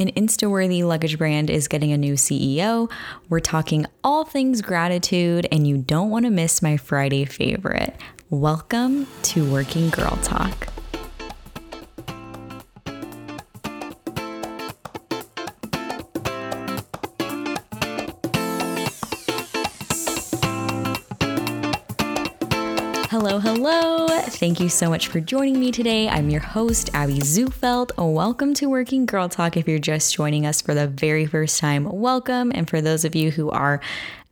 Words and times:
An 0.00 0.10
Insta 0.12 0.50
worthy 0.50 0.82
luggage 0.82 1.18
brand 1.18 1.50
is 1.50 1.68
getting 1.68 1.92
a 1.92 1.98
new 1.98 2.14
CEO. 2.14 2.90
We're 3.28 3.40
talking 3.40 3.84
all 4.02 4.24
things 4.24 4.62
gratitude, 4.62 5.46
and 5.52 5.66
you 5.66 5.76
don't 5.76 6.08
want 6.08 6.24
to 6.24 6.30
miss 6.30 6.62
my 6.62 6.78
Friday 6.78 7.26
favorite. 7.26 7.94
Welcome 8.30 9.06
to 9.24 9.52
Working 9.52 9.90
Girl 9.90 10.18
Talk. 10.22 10.79
Thank 24.40 24.58
you 24.58 24.70
so 24.70 24.88
much 24.88 25.08
for 25.08 25.20
joining 25.20 25.60
me 25.60 25.70
today. 25.70 26.08
I'm 26.08 26.30
your 26.30 26.40
host, 26.40 26.88
Abby 26.94 27.18
Zufeld. 27.18 27.90
Welcome 27.98 28.54
to 28.54 28.70
Working 28.70 29.04
Girl 29.04 29.28
Talk. 29.28 29.54
If 29.58 29.68
you're 29.68 29.78
just 29.78 30.14
joining 30.14 30.46
us 30.46 30.62
for 30.62 30.72
the 30.72 30.86
very 30.86 31.26
first 31.26 31.60
time, 31.60 31.84
welcome. 31.84 32.50
And 32.54 32.66
for 32.66 32.80
those 32.80 33.04
of 33.04 33.14
you 33.14 33.32
who 33.32 33.50
are 33.50 33.82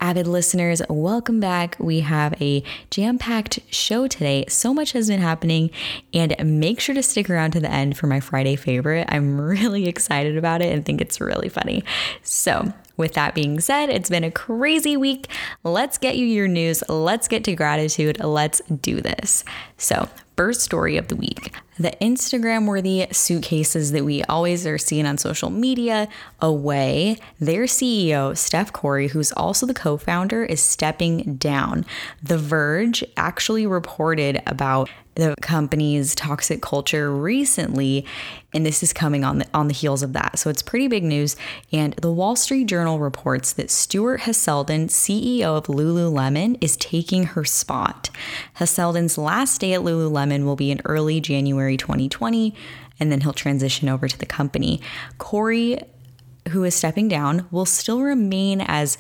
avid 0.01 0.27
listeners, 0.27 0.81
welcome 0.89 1.41
back. 1.41 1.77
We 1.79 2.01
have 2.01 2.41
a 2.41 2.63
jam 2.89 3.19
packed 3.19 3.59
show 3.71 4.09
today. 4.09 4.47
So 4.49 4.73
much 4.73 4.93
has 4.93 5.09
been 5.09 5.21
happening, 5.21 5.71
and 6.15 6.35
make 6.43 6.81
sure 6.81 6.95
to 6.95 7.03
stick 7.03 7.29
around 7.29 7.51
to 7.51 7.61
the 7.61 7.71
end 7.71 7.99
for 7.99 8.07
my 8.07 8.21
Friday 8.21 8.57
favorite. 8.57 9.07
I'm 9.11 9.39
really 9.41 9.89
excited 9.89 10.39
about 10.39 10.63
it 10.63 10.73
and 10.73 10.87
think 10.87 11.03
it's 11.03 11.21
really 11.21 11.51
funny. 11.51 11.85
So, 12.23 12.73
with 12.99 13.15
that 13.15 13.35
being 13.35 13.61
said, 13.61 13.89
it's 13.89 14.11
been 14.11 14.25
a 14.25 14.31
crazy 14.31 14.97
week. 14.97 15.29
Let's 15.65 15.97
get 15.97 16.17
you 16.17 16.27
your 16.27 16.49
news. 16.49 16.83
Let's 16.89 17.29
get 17.29 17.45
to 17.45 17.55
gratitude. 17.55 18.23
Let's 18.23 18.61
do 18.83 19.01
this. 19.01 19.45
So, 19.79 20.09
first 20.39 20.61
story 20.61 20.97
of 20.97 21.09
the 21.09 21.17
week 21.17 21.53
the 21.79 21.93
Instagram 22.01 22.67
worthy 22.67 23.07
suitcases 23.13 23.93
that 23.93 24.05
we 24.05 24.23
always 24.25 24.67
are 24.67 24.79
seeing 24.79 25.07
on 25.07 25.17
social 25.17 25.51
media 25.51 26.09
away. 26.41 27.17
Their 27.39 27.65
CEO, 27.65 28.37
Steph 28.37 28.73
Korey, 28.73 29.11
who's 29.11 29.33
also 29.33 29.65
the 29.65 29.75
co 29.75 29.97
founder, 29.97 30.45
is 30.45 30.61
stepping 30.61 31.37
down. 31.37 31.87
The 32.23 32.39
Verge 32.39 33.05
actually 33.17 33.67
reported 33.67 34.43
about 34.47 34.91
the 35.15 35.35
company's 35.41 36.15
toxic 36.15 36.63
culture 36.63 37.13
recently 37.13 38.07
and 38.55 38.65
this 38.65 38.85
is 38.85 38.93
coming 38.93 39.25
on 39.25 39.39
the 39.39 39.47
on 39.53 39.67
the 39.67 39.75
heels 39.75 40.05
of 40.05 40.13
that. 40.13 40.39
So 40.39 40.49
it's 40.49 40.63
pretty 40.63 40.87
big 40.87 41.03
news 41.03 41.35
and 41.73 41.93
the 41.95 42.13
Wall 42.13 42.37
Street 42.37 42.67
Journal 42.67 43.01
reports 43.01 43.53
that 43.55 43.69
Stuart 43.69 44.21
Haselden, 44.21 44.87
CEO 44.87 45.43
of 45.43 45.67
Lululemon, 45.67 46.57
is 46.61 46.77
taking 46.77 47.25
her 47.25 47.45
spot. 47.45 48.11
Haselden's 48.59 49.19
last 49.19 49.61
day 49.61 49.73
at 49.73 49.81
Lululemon 49.81 50.28
will 50.29 50.57
be 50.57 50.71
in 50.71 50.81
early 50.85 51.21
January 51.21 51.77
2020 51.77 52.55
and 53.01 53.13
then 53.13 53.21
he'll 53.21 53.33
transition 53.33 53.89
over 53.89 54.09
to 54.09 54.19
the 54.19 54.27
company. 54.27 54.81
Korey, 55.19 55.85
who 56.49 56.65
is 56.65 56.75
stepping 56.75 57.09
down 57.09 57.47
will 57.51 57.67
still 57.67 58.01
remain 58.01 58.61
as 58.61 58.99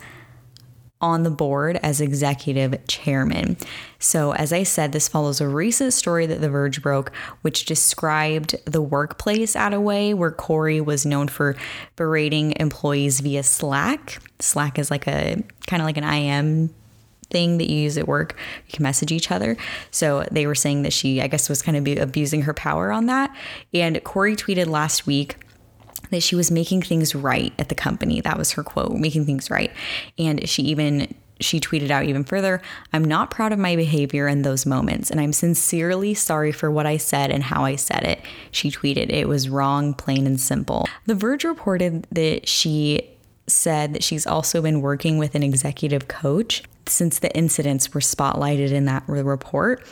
on 1.01 1.23
the 1.23 1.31
board 1.31 1.79
as 1.83 2.01
executive 2.01 2.75
chairman. 2.89 3.57
So, 4.01 4.33
as 4.33 4.53
I 4.53 4.65
said, 4.65 4.93
this 4.93 5.07
follows 5.07 5.41
a 5.41 5.49
recent 5.49 5.93
story 5.93 6.27
that 6.27 6.41
The 6.41 6.49
Verge 6.49 6.83
broke, 6.83 7.15
which 7.43 7.67
described 7.67 8.57
the 8.65 8.83
workplace 8.83 9.55
at 9.55 9.73
a 9.73 9.81
way 9.81 10.13
where 10.13 10.33
Korey 10.33 10.85
was 10.85 11.07
known 11.07 11.29
for 11.29 11.57
berating 11.95 12.53
employees 12.59 13.21
via 13.21 13.45
Slack. 13.45 14.21
Slack 14.41 14.79
is 14.79 14.91
like 14.91 15.07
a 15.07 15.43
kind 15.67 15.81
of 15.81 15.87
like 15.87 15.97
an 15.97 16.05
IM 16.05 16.75
thing 17.31 17.59
that 17.59 17.69
you 17.71 17.81
use 17.81 17.99
at 17.99 18.09
work. 18.09 18.37
You 18.67 18.73
can 18.73 18.83
message 18.83 19.13
each 19.13 19.31
other. 19.31 19.57
So 19.91 20.27
they 20.31 20.47
were 20.47 20.55
saying 20.55 20.83
that 20.83 20.93
she, 20.93 21.21
I 21.21 21.27
guess, 21.27 21.49
was 21.49 21.63
kind 21.63 21.77
of 21.77 21.99
abusing 21.99 22.43
her 22.43 22.55
power 22.55 22.93
on 22.93 23.07
that. 23.07 23.35
And 23.73 23.97
Korey 23.97 24.37
tweeted 24.37 24.67
last 24.67 25.07
week 25.07 25.37
that 26.11 26.23
she 26.23 26.35
was 26.35 26.51
making 26.51 26.83
things 26.83 27.15
right 27.15 27.53
at 27.59 27.69
the 27.69 27.75
company. 27.75 28.21
That 28.21 28.39
was 28.39 28.53
her 28.53 28.63
quote, 28.63 28.93
making 28.93 29.27
things 29.27 29.51
right. 29.51 29.71
And 30.19 30.49
she 30.49 30.63
even 30.63 31.15
she 31.41 31.61
tweeted 31.61 31.91
out 31.91 32.05
even 32.05 32.25
further, 32.25 32.61
I'm 32.93 33.05
not 33.05 33.31
proud 33.31 33.53
of 33.53 33.59
my 33.59 33.77
behavior 33.77 34.27
in 34.27 34.43
those 34.43 34.67
moments, 34.67 35.11
and 35.11 35.21
I'm 35.21 35.33
sincerely 35.33 36.15
sorry 36.15 36.51
for 36.51 36.69
what 36.69 36.85
I 36.85 36.97
said 36.97 37.31
and 37.31 37.45
how 37.45 37.65
I 37.65 37.77
said 37.77 38.03
it. 38.03 38.21
She 38.51 38.71
tweeted, 38.71 39.11
It 39.11 39.29
was 39.29 39.49
wrong, 39.49 39.95
plain 39.95 40.27
and 40.27 40.41
simple. 40.41 40.87
The 41.07 41.15
Verge 41.15 41.45
reported 41.45 42.07
that 42.11 42.49
she 42.49 43.09
said 43.47 43.95
that 43.95 44.03
she's 44.03 44.27
also 44.27 44.61
been 44.61 44.81
working 44.81 45.19
with 45.19 45.35
an 45.35 45.43
executive 45.43 46.09
coach 46.09 46.63
since 46.91 47.19
the 47.19 47.35
incidents 47.37 47.93
were 47.95 48.01
spotlighted 48.01 48.71
in 48.71 48.85
that 48.87 49.03
report. 49.07 49.87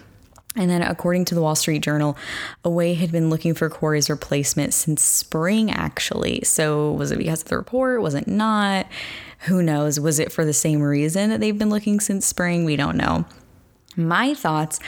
And 0.56 0.70
then, 0.70 0.80
according 0.80 1.26
to 1.26 1.34
the 1.34 1.42
Wall 1.42 1.54
Street 1.54 1.82
Journal, 1.82 2.16
Away 2.64 2.94
had 2.94 3.12
been 3.12 3.28
looking 3.28 3.52
for 3.52 3.68
Korey's 3.68 4.08
replacement 4.08 4.72
since 4.72 5.02
spring, 5.02 5.70
actually. 5.70 6.42
So, 6.44 6.92
was 6.92 7.12
it 7.12 7.18
because 7.18 7.42
of 7.42 7.48
the 7.48 7.58
report? 7.58 8.00
Was 8.00 8.14
it 8.14 8.26
not? 8.26 8.86
Who 9.40 9.62
knows? 9.62 10.00
Was 10.00 10.18
it 10.18 10.32
for 10.32 10.46
the 10.46 10.54
same 10.54 10.80
reason 10.80 11.28
that 11.28 11.40
they've 11.40 11.58
been 11.58 11.68
looking 11.68 12.00
since 12.00 12.26
spring? 12.26 12.64
We 12.64 12.76
don't 12.76 12.96
know. 12.96 13.26
My 13.96 14.32
thoughts 14.32 14.80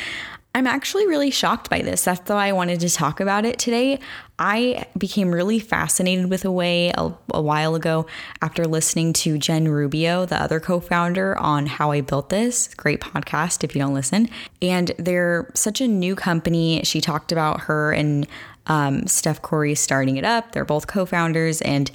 I'm 0.55 0.67
actually 0.67 1.07
really 1.07 1.31
shocked 1.31 1.71
by 1.71 1.83
this. 1.83 2.05
That's 2.05 2.29
why 2.29 2.49
I 2.49 2.53
wanted 2.53 2.81
to 2.81 2.91
talk 2.91 3.21
about 3.21 3.45
it 3.45 3.59
today. 3.59 4.01
I 4.39 4.87
became 4.97 5.31
really 5.31 5.59
fascinated 5.59 6.31
with 6.31 6.45
Away 6.45 6.91
a, 6.97 7.13
a 7.33 7.43
while 7.43 7.75
ago 7.75 8.07
after 8.41 8.65
listening 8.65 9.13
to 9.15 9.39
Jen 9.39 9.69
Rubio, 9.69 10.25
the 10.27 10.41
other 10.41 10.59
co 10.59 10.81
founder, 10.81 11.37
on 11.39 11.67
How 11.67 11.93
I 11.93 12.01
Built 12.01 12.31
This. 12.31 12.75
Great 12.75 13.01
podcast 13.01 13.63
if 13.63 13.75
you 13.75 13.81
don't 13.81 13.95
listen. 13.95 14.29
And 14.63 14.93
they're 14.99 15.51
such 15.55 15.81
a 15.81 15.87
new 15.87 16.17
company. 16.17 16.83
She 16.83 17.01
talked 17.01 17.31
about 17.31 17.63
her 17.63 17.93
and 17.93 18.27
um, 18.67 19.07
Steph 19.07 19.43
Korey 19.43 19.77
starting 19.77 20.17
it 20.17 20.25
up. 20.25 20.53
They're 20.53 20.65
both 20.65 20.87
co 20.87 21.05
founders 21.05 21.61
and 21.63 21.91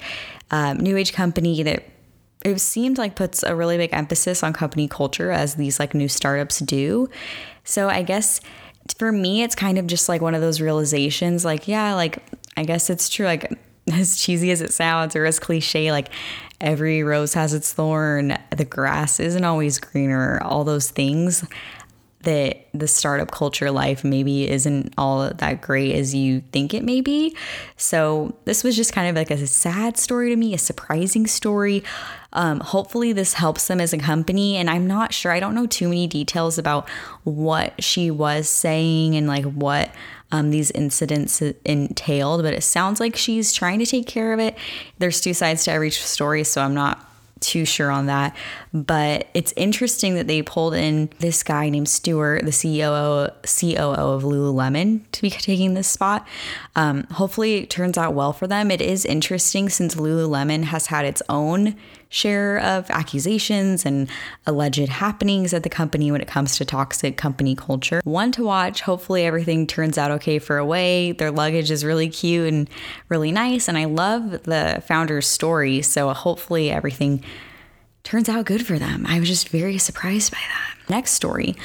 um, 0.50 0.78
new 0.78 0.96
age 0.96 1.12
company 1.12 1.62
that 1.64 1.84
it 2.44 2.58
seemed 2.60 2.98
like 2.98 3.16
puts 3.16 3.42
a 3.42 3.56
really 3.56 3.78
big 3.78 3.90
emphasis 3.92 4.42
on 4.42 4.52
company 4.52 4.86
culture 4.86 5.30
as 5.30 5.54
these 5.54 5.80
like 5.80 5.94
new 5.94 6.08
startups 6.08 6.58
do. 6.60 7.08
So 7.64 7.88
I 7.88 8.02
guess 8.02 8.40
for 8.98 9.10
me, 9.10 9.42
it's 9.42 9.54
kind 9.54 9.78
of 9.78 9.86
just 9.86 10.08
like 10.08 10.20
one 10.20 10.34
of 10.34 10.40
those 10.40 10.60
realizations 10.60 11.44
like, 11.44 11.66
yeah, 11.66 11.94
like 11.94 12.18
I 12.56 12.64
guess 12.64 12.90
it's 12.90 13.08
true. 13.08 13.26
Like 13.26 13.58
as 13.92 14.16
cheesy 14.16 14.50
as 14.50 14.60
it 14.60 14.72
sounds 14.72 15.16
or 15.16 15.24
as 15.24 15.38
cliche, 15.38 15.90
like 15.90 16.08
every 16.60 17.02
rose 17.02 17.34
has 17.34 17.52
its 17.54 17.72
thorn, 17.72 18.38
the 18.56 18.64
grass 18.64 19.20
isn't 19.20 19.44
always 19.44 19.78
greener, 19.78 20.40
all 20.42 20.64
those 20.64 20.90
things 20.90 21.44
that 22.24 22.66
the 22.72 22.88
startup 22.88 23.30
culture 23.30 23.70
life 23.70 24.02
maybe 24.02 24.48
isn't 24.48 24.94
all 24.96 25.30
that 25.30 25.60
great 25.60 25.94
as 25.94 26.14
you 26.14 26.40
think 26.52 26.74
it 26.74 26.82
may 26.82 27.02
be. 27.02 27.36
So, 27.76 28.34
this 28.46 28.64
was 28.64 28.76
just 28.76 28.92
kind 28.92 29.08
of 29.08 29.16
like 29.16 29.30
a 29.30 29.46
sad 29.46 29.98
story 29.98 30.30
to 30.30 30.36
me, 30.36 30.54
a 30.54 30.58
surprising 30.58 31.26
story. 31.26 31.84
Um, 32.34 32.60
hopefully, 32.60 33.12
this 33.12 33.34
helps 33.34 33.66
them 33.68 33.80
as 33.80 33.92
a 33.92 33.98
company. 33.98 34.56
And 34.56 34.68
I'm 34.68 34.86
not 34.86 35.12
sure, 35.14 35.32
I 35.32 35.40
don't 35.40 35.54
know 35.54 35.66
too 35.66 35.88
many 35.88 36.06
details 36.06 36.58
about 36.58 36.88
what 37.24 37.82
she 37.82 38.10
was 38.10 38.48
saying 38.48 39.16
and 39.16 39.26
like 39.26 39.44
what 39.44 39.90
um, 40.32 40.50
these 40.50 40.70
incidents 40.72 41.40
entailed, 41.40 42.42
but 42.42 42.54
it 42.54 42.62
sounds 42.62 42.98
like 42.98 43.16
she's 43.16 43.52
trying 43.52 43.78
to 43.78 43.86
take 43.86 44.06
care 44.06 44.32
of 44.32 44.40
it. 44.40 44.56
There's 44.98 45.20
two 45.20 45.34
sides 45.34 45.64
to 45.64 45.70
every 45.70 45.90
story, 45.90 46.42
so 46.42 46.60
I'm 46.60 46.74
not 46.74 47.08
too 47.44 47.64
sure 47.64 47.90
on 47.90 48.06
that. 48.06 48.34
But 48.72 49.28
it's 49.34 49.52
interesting 49.56 50.14
that 50.14 50.26
they 50.26 50.42
pulled 50.42 50.74
in 50.74 51.10
this 51.18 51.42
guy 51.42 51.68
named 51.68 51.88
Stuart, 51.88 52.44
the 52.44 52.50
CEO 52.50 53.30
COO 53.42 54.00
of 54.00 54.22
Lululemon, 54.22 55.02
to 55.12 55.22
be 55.22 55.30
taking 55.30 55.74
this 55.74 55.88
spot. 55.88 56.26
Um, 56.74 57.04
hopefully, 57.04 57.56
it 57.56 57.70
turns 57.70 57.96
out 57.96 58.14
well 58.14 58.32
for 58.32 58.46
them. 58.46 58.70
It 58.70 58.80
is 58.80 59.04
interesting 59.04 59.68
since 59.68 59.94
Lululemon 59.94 60.64
has 60.64 60.86
had 60.86 61.04
its 61.04 61.22
own 61.28 61.76
share 62.14 62.58
of 62.58 62.88
accusations 62.90 63.84
and 63.84 64.08
alleged 64.46 64.88
happenings 64.88 65.52
at 65.52 65.64
the 65.64 65.68
company 65.68 66.12
when 66.12 66.20
it 66.20 66.28
comes 66.28 66.56
to 66.56 66.64
toxic 66.64 67.16
company 67.16 67.56
culture. 67.56 68.00
One 68.04 68.30
to 68.32 68.44
watch. 68.44 68.82
Hopefully, 68.82 69.24
everything 69.24 69.66
turns 69.66 69.98
out 69.98 70.12
okay 70.12 70.38
for 70.38 70.58
Away. 70.58 71.12
Their 71.12 71.32
luggage 71.32 71.72
is 71.72 71.84
really 71.84 72.08
cute 72.08 72.52
and 72.52 72.70
really 73.08 73.32
nice. 73.32 73.68
And 73.68 73.76
I 73.76 73.86
love 73.86 74.44
the 74.44 74.82
founder's 74.86 75.26
story. 75.26 75.82
So, 75.82 76.12
hopefully, 76.12 76.70
everything 76.70 77.24
turns 78.04 78.28
out 78.28 78.44
good 78.44 78.64
for 78.64 78.78
them. 78.78 79.04
I 79.08 79.18
was 79.18 79.28
just 79.28 79.48
very 79.48 79.78
surprised 79.78 80.30
by 80.30 80.38
that. 80.38 80.70
Next 80.90 81.12
story 81.12 81.56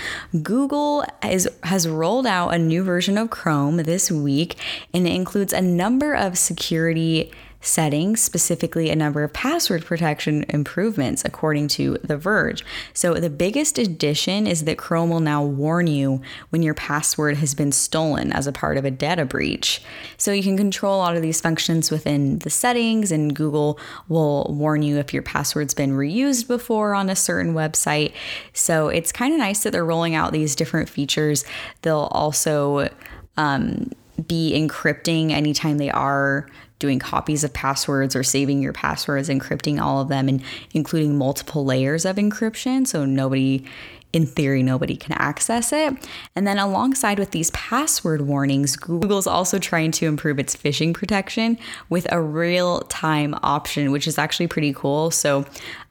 Google 0.41 1.03
is, 1.23 1.47
has 1.63 1.87
rolled 1.87 2.25
out 2.25 2.53
a 2.53 2.57
new 2.57 2.83
version 2.83 3.17
of 3.17 3.29
Chrome 3.29 3.77
this 3.77 4.09
week, 4.09 4.55
and 4.93 5.05
it 5.05 5.13
includes 5.13 5.53
a 5.53 5.61
number 5.61 6.15
of 6.15 6.37
security 6.37 7.31
settings, 7.61 8.21
specifically 8.21 8.89
a 8.89 8.95
number 8.95 9.23
of 9.23 9.33
password 9.33 9.85
protection 9.85 10.45
improvements, 10.49 11.23
according 11.25 11.67
to 11.67 11.97
The 12.03 12.17
Verge. 12.17 12.63
So, 12.93 13.15
the 13.15 13.29
biggest 13.29 13.77
addition 13.77 14.47
is 14.47 14.63
that 14.63 14.77
Chrome 14.77 15.09
will 15.09 15.19
now 15.19 15.43
warn 15.43 15.87
you 15.87 16.21
when 16.49 16.63
your 16.63 16.73
password 16.73 17.37
has 17.37 17.53
been 17.53 17.71
stolen 17.71 18.31
as 18.31 18.47
a 18.47 18.51
part 18.51 18.77
of 18.77 18.85
a 18.85 18.91
data 18.91 19.25
breach. 19.25 19.81
So, 20.17 20.31
you 20.31 20.43
can 20.43 20.57
control 20.57 20.95
a 20.95 20.99
lot 20.99 21.15
of 21.17 21.21
these 21.21 21.41
functions 21.41 21.91
within 21.91 22.39
the 22.39 22.49
settings, 22.49 23.11
and 23.11 23.35
Google 23.35 23.79
will 24.07 24.45
warn 24.49 24.81
you 24.81 24.97
if 24.97 25.13
your 25.13 25.23
password's 25.23 25.73
been 25.73 25.91
reused 25.91 26.47
before 26.47 26.95
on 26.95 27.09
a 27.09 27.15
certain 27.15 27.53
website. 27.53 28.13
So, 28.53 28.87
it's 28.87 29.11
kind 29.11 29.33
of 29.33 29.39
nice 29.39 29.63
that 29.63 29.71
they're 29.71 29.85
rolling 29.85 30.15
out 30.15 30.31
these 30.31 30.55
different 30.55 30.87
features. 30.87 31.43
They'll 31.81 32.09
also 32.11 32.89
um, 33.35 33.91
be 34.27 34.53
encrypting 34.55 35.31
anytime 35.31 35.77
they 35.77 35.91
are 35.91 36.47
doing 36.79 36.97
copies 36.97 37.43
of 37.43 37.53
passwords 37.53 38.15
or 38.15 38.23
saving 38.23 38.61
your 38.61 38.73
passwords, 38.73 39.29
encrypting 39.29 39.79
all 39.79 40.01
of 40.01 40.07
them, 40.07 40.27
and 40.27 40.41
including 40.73 41.17
multiple 41.17 41.65
layers 41.65 42.05
of 42.05 42.15
encryption 42.15 42.87
so 42.87 43.05
nobody 43.05 43.65
in 44.11 44.25
theory, 44.25 44.63
nobody 44.63 44.95
can 44.95 45.13
access 45.13 45.71
it. 45.71 45.93
And 46.35 46.47
then, 46.47 46.57
alongside 46.57 47.19
with 47.19 47.29
these 47.31 47.51
password 47.51 48.21
warnings, 48.21 48.75
Google's 48.75 49.27
also 49.27 49.59
trying 49.59 49.91
to 49.91 50.07
improve 50.07 50.39
its 50.39 50.55
phishing 50.55 50.95
protection 50.95 51.59
with 51.89 52.11
a 52.11 52.19
real 52.19 52.81
time 52.81 53.35
option, 53.43 53.91
which 53.91 54.07
is 54.07 54.17
actually 54.17 54.47
pretty 54.47 54.73
cool. 54.73 55.11
So, 55.11 55.45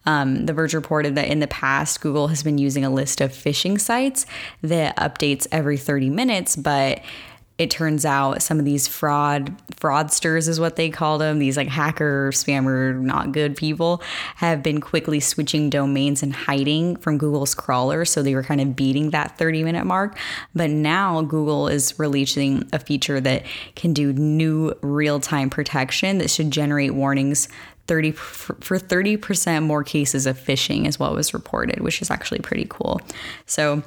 um, 0.04 0.46
the 0.46 0.52
Verge 0.52 0.74
reported 0.74 1.14
that 1.14 1.28
in 1.28 1.38
the 1.38 1.46
past, 1.46 2.00
Google 2.00 2.28
has 2.28 2.42
been 2.42 2.58
using 2.58 2.84
a 2.84 2.90
list 2.90 3.20
of 3.20 3.30
phishing 3.30 3.80
sites 3.80 4.26
that 4.62 4.96
updates 4.96 5.46
every 5.52 5.76
30 5.76 6.10
minutes, 6.10 6.56
but 6.56 7.00
it 7.58 7.70
turns 7.70 8.04
out 8.04 8.40
some 8.40 8.58
of 8.60 8.64
these 8.64 8.86
fraud 8.86 9.52
fraudsters 9.72 10.48
is 10.48 10.58
what 10.60 10.76
they 10.76 10.90
call 10.90 11.18
them 11.18 11.38
these 11.38 11.56
like 11.56 11.68
hacker 11.68 12.30
spammer 12.32 12.98
not 13.00 13.32
good 13.32 13.56
people 13.56 14.00
have 14.36 14.62
been 14.62 14.80
quickly 14.80 15.20
switching 15.20 15.68
domains 15.68 16.22
and 16.22 16.32
hiding 16.32 16.96
from 16.96 17.18
google's 17.18 17.54
crawler. 17.54 18.04
So 18.04 18.22
they 18.22 18.34
were 18.34 18.42
kind 18.42 18.60
of 18.60 18.76
beating 18.76 19.10
that 19.10 19.36
30 19.38 19.64
minute 19.64 19.84
mark. 19.84 20.16
But 20.54 20.70
now 20.70 21.22
google 21.22 21.68
is 21.68 21.98
releasing 21.98 22.68
a 22.72 22.78
feature 22.78 23.20
that 23.20 23.44
can 23.74 23.92
do 23.92 24.12
new 24.12 24.72
real-time 24.80 25.50
protection 25.50 26.18
that 26.18 26.30
should 26.30 26.50
generate 26.50 26.94
warnings 26.94 27.48
30 27.88 28.12
for 28.12 28.78
30% 28.78 29.62
more 29.64 29.82
cases 29.82 30.26
of 30.26 30.38
phishing 30.38 30.86
is 30.86 30.98
what 30.98 31.12
was 31.12 31.32
reported 31.32 31.80
which 31.80 32.02
is 32.02 32.10
actually 32.10 32.40
pretty 32.40 32.66
cool. 32.68 33.00
So 33.46 33.82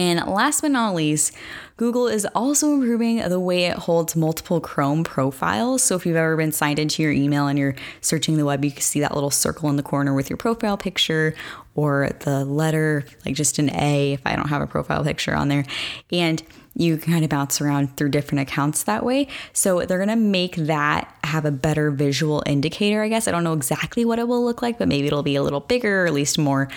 and 0.00 0.26
last 0.26 0.62
but 0.62 0.70
not 0.70 0.94
least, 0.94 1.36
Google 1.76 2.08
is 2.08 2.26
also 2.34 2.72
improving 2.72 3.18
the 3.18 3.38
way 3.38 3.66
it 3.66 3.76
holds 3.76 4.16
multiple 4.16 4.58
Chrome 4.58 5.04
profiles. 5.04 5.82
So 5.82 5.94
if 5.94 6.06
you've 6.06 6.16
ever 6.16 6.38
been 6.38 6.52
signed 6.52 6.78
into 6.78 7.02
your 7.02 7.12
email 7.12 7.48
and 7.48 7.58
you're 7.58 7.74
searching 8.00 8.38
the 8.38 8.46
web, 8.46 8.64
you 8.64 8.70
can 8.70 8.80
see 8.80 9.00
that 9.00 9.12
little 9.14 9.30
circle 9.30 9.68
in 9.68 9.76
the 9.76 9.82
corner 9.82 10.14
with 10.14 10.30
your 10.30 10.38
profile 10.38 10.78
picture 10.78 11.34
or 11.74 12.08
the 12.20 12.46
letter, 12.46 13.04
like 13.26 13.34
just 13.34 13.58
an 13.58 13.68
A 13.76 14.14
if 14.14 14.22
I 14.24 14.36
don't 14.36 14.48
have 14.48 14.62
a 14.62 14.66
profile 14.66 15.04
picture 15.04 15.34
on 15.34 15.48
there. 15.48 15.66
And 16.10 16.42
you 16.74 16.96
can 16.96 17.12
kind 17.12 17.24
of 17.24 17.28
bounce 17.28 17.60
around 17.60 17.98
through 17.98 18.08
different 18.08 18.40
accounts 18.40 18.84
that 18.84 19.04
way. 19.04 19.28
So 19.52 19.84
they're 19.84 19.98
going 19.98 20.08
to 20.08 20.16
make 20.16 20.56
that 20.56 21.14
have 21.30 21.44
a 21.44 21.50
better 21.50 21.90
visual 21.90 22.42
indicator, 22.46 23.02
I 23.02 23.08
guess. 23.08 23.26
I 23.26 23.30
don't 23.30 23.44
know 23.44 23.52
exactly 23.52 24.04
what 24.04 24.18
it 24.18 24.28
will 24.28 24.44
look 24.44 24.62
like, 24.62 24.78
but 24.78 24.88
maybe 24.88 25.06
it'll 25.06 25.22
be 25.22 25.36
a 25.36 25.42
little 25.42 25.60
bigger 25.60 26.04
or 26.04 26.06
at 26.06 26.12
least 26.12 26.38
more 26.38 26.68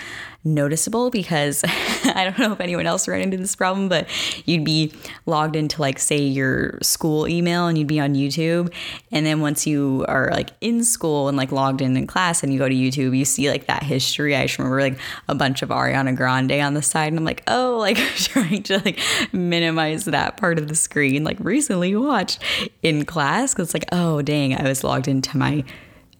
noticeable 0.44 1.10
because 1.10 1.64
I 2.04 2.24
don't 2.24 2.38
know 2.38 2.52
if 2.52 2.60
anyone 2.60 2.86
else 2.86 3.08
ran 3.08 3.22
into 3.22 3.38
this 3.38 3.56
problem, 3.56 3.88
but 3.88 4.06
you'd 4.44 4.64
be 4.64 4.92
logged 5.26 5.56
into 5.56 5.80
like 5.80 5.98
say 5.98 6.18
your 6.18 6.78
school 6.82 7.26
email 7.26 7.66
and 7.66 7.78
you'd 7.78 7.86
be 7.86 7.98
on 7.98 8.14
YouTube 8.14 8.72
and 9.10 9.24
then 9.24 9.40
once 9.40 9.66
you 9.66 10.04
are 10.06 10.30
like 10.32 10.50
in 10.60 10.84
school 10.84 11.28
and 11.28 11.36
like 11.36 11.50
logged 11.50 11.80
in 11.80 11.96
in 11.96 12.06
class 12.06 12.42
and 12.42 12.52
you 12.52 12.58
go 12.58 12.68
to 12.68 12.74
YouTube, 12.74 13.16
you 13.16 13.24
see 13.24 13.50
like 13.50 13.66
that 13.66 13.82
history. 13.82 14.36
I 14.36 14.42
just 14.42 14.58
remember 14.58 14.80
like 14.80 14.98
a 15.28 15.34
bunch 15.34 15.62
of 15.62 15.70
Ariana 15.70 16.14
Grande 16.14 16.52
on 16.52 16.74
the 16.74 16.82
side 16.82 17.08
and 17.08 17.18
I'm 17.18 17.24
like, 17.24 17.42
"Oh, 17.46 17.78
like 17.84 17.96
trying 17.96 18.62
to 18.64 18.78
like 18.78 18.98
minimize 19.32 20.04
that 20.04 20.36
part 20.36 20.58
of 20.58 20.68
the 20.68 20.74
screen 20.74 21.24
like 21.24 21.38
recently 21.40 21.96
watched 21.96 22.42
in 22.82 23.04
class 23.04 23.54
cuz 23.54 23.68
it's 23.68 23.74
like, 23.74 23.86
"Oh, 23.92 24.20
dang, 24.20 24.43
I 24.52 24.68
was 24.68 24.84
logged 24.84 25.08
into 25.08 25.38
my 25.38 25.64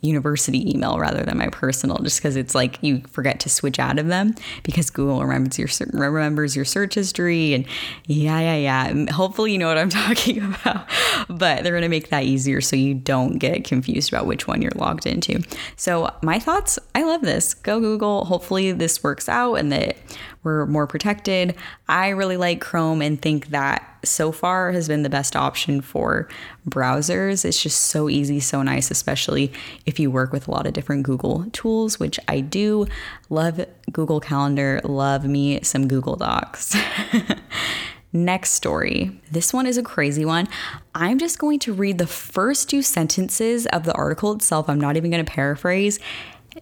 university 0.05 0.71
email 0.71 0.99
rather 0.99 1.23
than 1.23 1.39
my 1.39 1.49
personal 1.49 1.99
just 1.99 2.19
because 2.19 2.37
it's 2.37 2.55
like 2.55 2.79
you 2.83 3.03
forget 3.11 3.41
to 3.41 3.49
switch 3.49 3.79
out 3.79 3.99
of 3.99 4.07
them 4.07 4.35
because 4.63 4.91
Google 4.91 5.23
remembers 5.23 5.59
your 5.59 5.69
remembers 5.93 6.55
your 6.55 6.65
search 6.65 6.95
history 6.95 7.55
and 7.55 7.67
yeah 8.07 8.39
yeah 8.41 8.57
yeah. 8.57 9.13
Hopefully 9.13 9.53
you 9.53 9.59
know 9.59 9.69
what 9.69 9.79
I'm 9.79 9.89
talking 9.91 10.43
about. 10.43 10.89
But 11.29 11.63
they're 11.63 11.73
going 11.73 11.83
to 11.83 11.89
make 11.89 12.11
that 12.11 12.25
easier 12.25 12.61
so 12.61 12.77
you 12.77 12.95
don't 12.95 13.39
get 13.39 13.65
confused 13.65 14.13
about 14.13 14.27
which 14.27 14.47
one 14.47 14.61
you're 14.61 14.73
logged 14.75 15.07
into. 15.07 15.43
So 15.77 16.11
my 16.23 16.39
thoughts 16.39 16.79
I 16.95 17.05
love 17.05 17.23
this. 17.23 17.55
Go 17.55 17.81
Google. 17.81 18.27
Hopefully 18.27 18.73
this 18.73 19.03
works 19.03 19.29
out 19.29 19.55
and 19.55 19.73
that 19.73 19.97
we're 20.43 20.67
more 20.67 20.87
protected. 20.87 21.55
I 21.89 22.09
really 22.09 22.37
like 22.37 22.61
Chrome 22.61 23.01
and 23.01 23.21
think 23.21 23.49
that 23.49 23.94
so 24.09 24.33
far 24.33 24.73
has 24.73 24.89
been 24.89 25.03
the 25.03 25.11
best 25.11 25.37
option 25.37 25.81
for 25.81 26.29
browsers. 26.69 27.45
It's 27.45 27.63
just 27.63 27.85
so 27.85 28.09
easy, 28.09 28.41
so 28.41 28.63
nice, 28.63 28.91
especially 28.91 29.53
if 29.87 29.99
you 29.99 30.11
work 30.11 30.33
with 30.33 30.49
a 30.49 30.51
lot 30.51 30.67
of 30.67 30.73
different 30.73 31.05
Google 31.05 31.47
tools, 31.53 31.99
which 31.99 32.19
I 32.29 32.41
do. 32.41 32.87
Love 33.31 33.65
Google 33.93 34.21
Calendar, 34.21 34.81
love 34.85 35.25
me 35.25 35.63
some 35.63 35.89
Google 35.89 36.17
Docs. 36.17 36.77
Next 38.13 38.53
story. 38.53 39.21
This 39.33 39.53
one 39.53 39.67
is 39.67 39.77
a 39.77 39.83
crazy 39.83 40.25
one. 40.25 40.47
I'm 40.95 41.19
just 41.19 41.41
going 41.41 41.59
to 41.61 41.73
read 41.73 41.99
the 41.99 42.07
first 42.07 42.71
two 42.71 42.81
sentences 42.81 43.67
of 43.67 43.83
the 43.83 43.93
article 43.95 44.33
itself. 44.33 44.69
I'm 44.69 44.81
not 44.81 44.97
even 44.97 45.11
going 45.11 45.25
to 45.25 45.31
paraphrase 45.31 45.99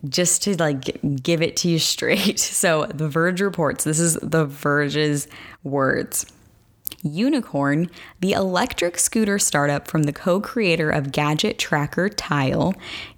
just 0.08 0.42
to 0.44 0.56
like 0.56 1.00
give 1.22 1.42
it 1.42 1.56
to 1.58 1.68
you 1.68 1.78
straight. 1.78 2.38
So, 2.40 2.86
The 2.86 3.08
Verge 3.08 3.40
reports 3.40 3.84
this 3.84 4.00
is 4.00 4.14
The 4.22 4.46
Verge's 4.46 5.28
words. 5.62 6.26
Unicorn, 7.02 7.90
the 8.20 8.32
electric 8.32 8.99
scooter 8.99 9.38
startup 9.38 9.88
from 9.88 10.04
the 10.04 10.12
co 10.12 10.40
creator 10.40 10.90
of 10.90 11.12
gadget 11.12 11.58
tracker 11.58 12.08
Tile, 12.08 12.75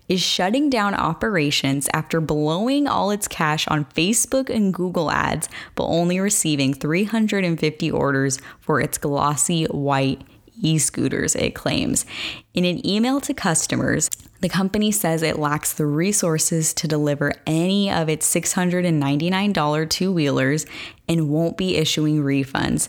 is 0.09 0.21
shutting 0.21 0.71
down 0.71 0.95
operations 0.95 1.89
after 1.93 2.21
blowing 2.21 2.87
all 2.87 3.11
its 3.11 3.29
cash 3.29 3.67
on 3.69 3.85
Facebook 3.87 4.49
and 4.49 4.73
Google 4.73 5.11
ads, 5.11 5.49
but 5.75 5.85
only 5.85 6.21
receiving 6.21 6.75
350 6.75 7.91
orders 7.91 8.39
for 8.61 8.81
its 8.81 8.99
glossy 8.99 9.65
white 9.65 10.23
e 10.61 10.79
scooters, 10.79 11.35
it 11.35 11.55
claims. 11.55 12.07
In 12.53 12.65
an 12.65 12.87
email 12.87 13.21
to 13.23 13.35
customers, 13.35 14.09
the 14.41 14.49
company 14.49 14.93
says 14.93 15.23
it 15.23 15.39
lacks 15.39 15.73
the 15.73 15.87
resources 15.87 16.73
to 16.75 16.87
deliver 16.87 17.33
any 17.47 17.91
of 17.91 18.09
its 18.09 18.33
$699 18.33 19.89
two 19.89 20.13
wheelers 20.13 20.67
and 21.09 21.29
won't 21.29 21.57
be 21.57 21.77
issuing 21.77 22.23
refunds 22.23 22.89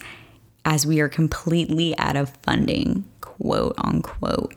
as 0.66 0.86
we 0.86 1.00
are 1.00 1.10
completely 1.10 1.98
out 1.98 2.18
of 2.18 2.30
funding, 2.44 3.06
quote 3.22 3.76
unquote. 3.78 4.56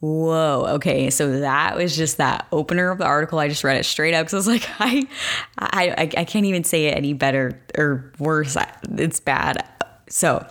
Whoa. 0.00 0.66
Okay. 0.74 1.08
So 1.10 1.40
that 1.40 1.74
was 1.76 1.96
just 1.96 2.18
that 2.18 2.46
opener 2.52 2.90
of 2.90 2.98
the 2.98 3.06
article. 3.06 3.38
I 3.38 3.48
just 3.48 3.64
read 3.64 3.78
it 3.78 3.84
straight 3.84 4.14
up 4.14 4.26
because 4.26 4.34
I 4.34 4.36
was 4.36 4.46
like, 4.46 4.68
I, 4.78 5.08
I, 5.58 6.10
I 6.16 6.24
can't 6.24 6.44
even 6.44 6.64
say 6.64 6.86
it 6.86 6.96
any 6.96 7.14
better 7.14 7.60
or 7.76 8.12
worse. 8.18 8.56
It's 8.96 9.20
bad. 9.20 9.66
So 10.08 10.46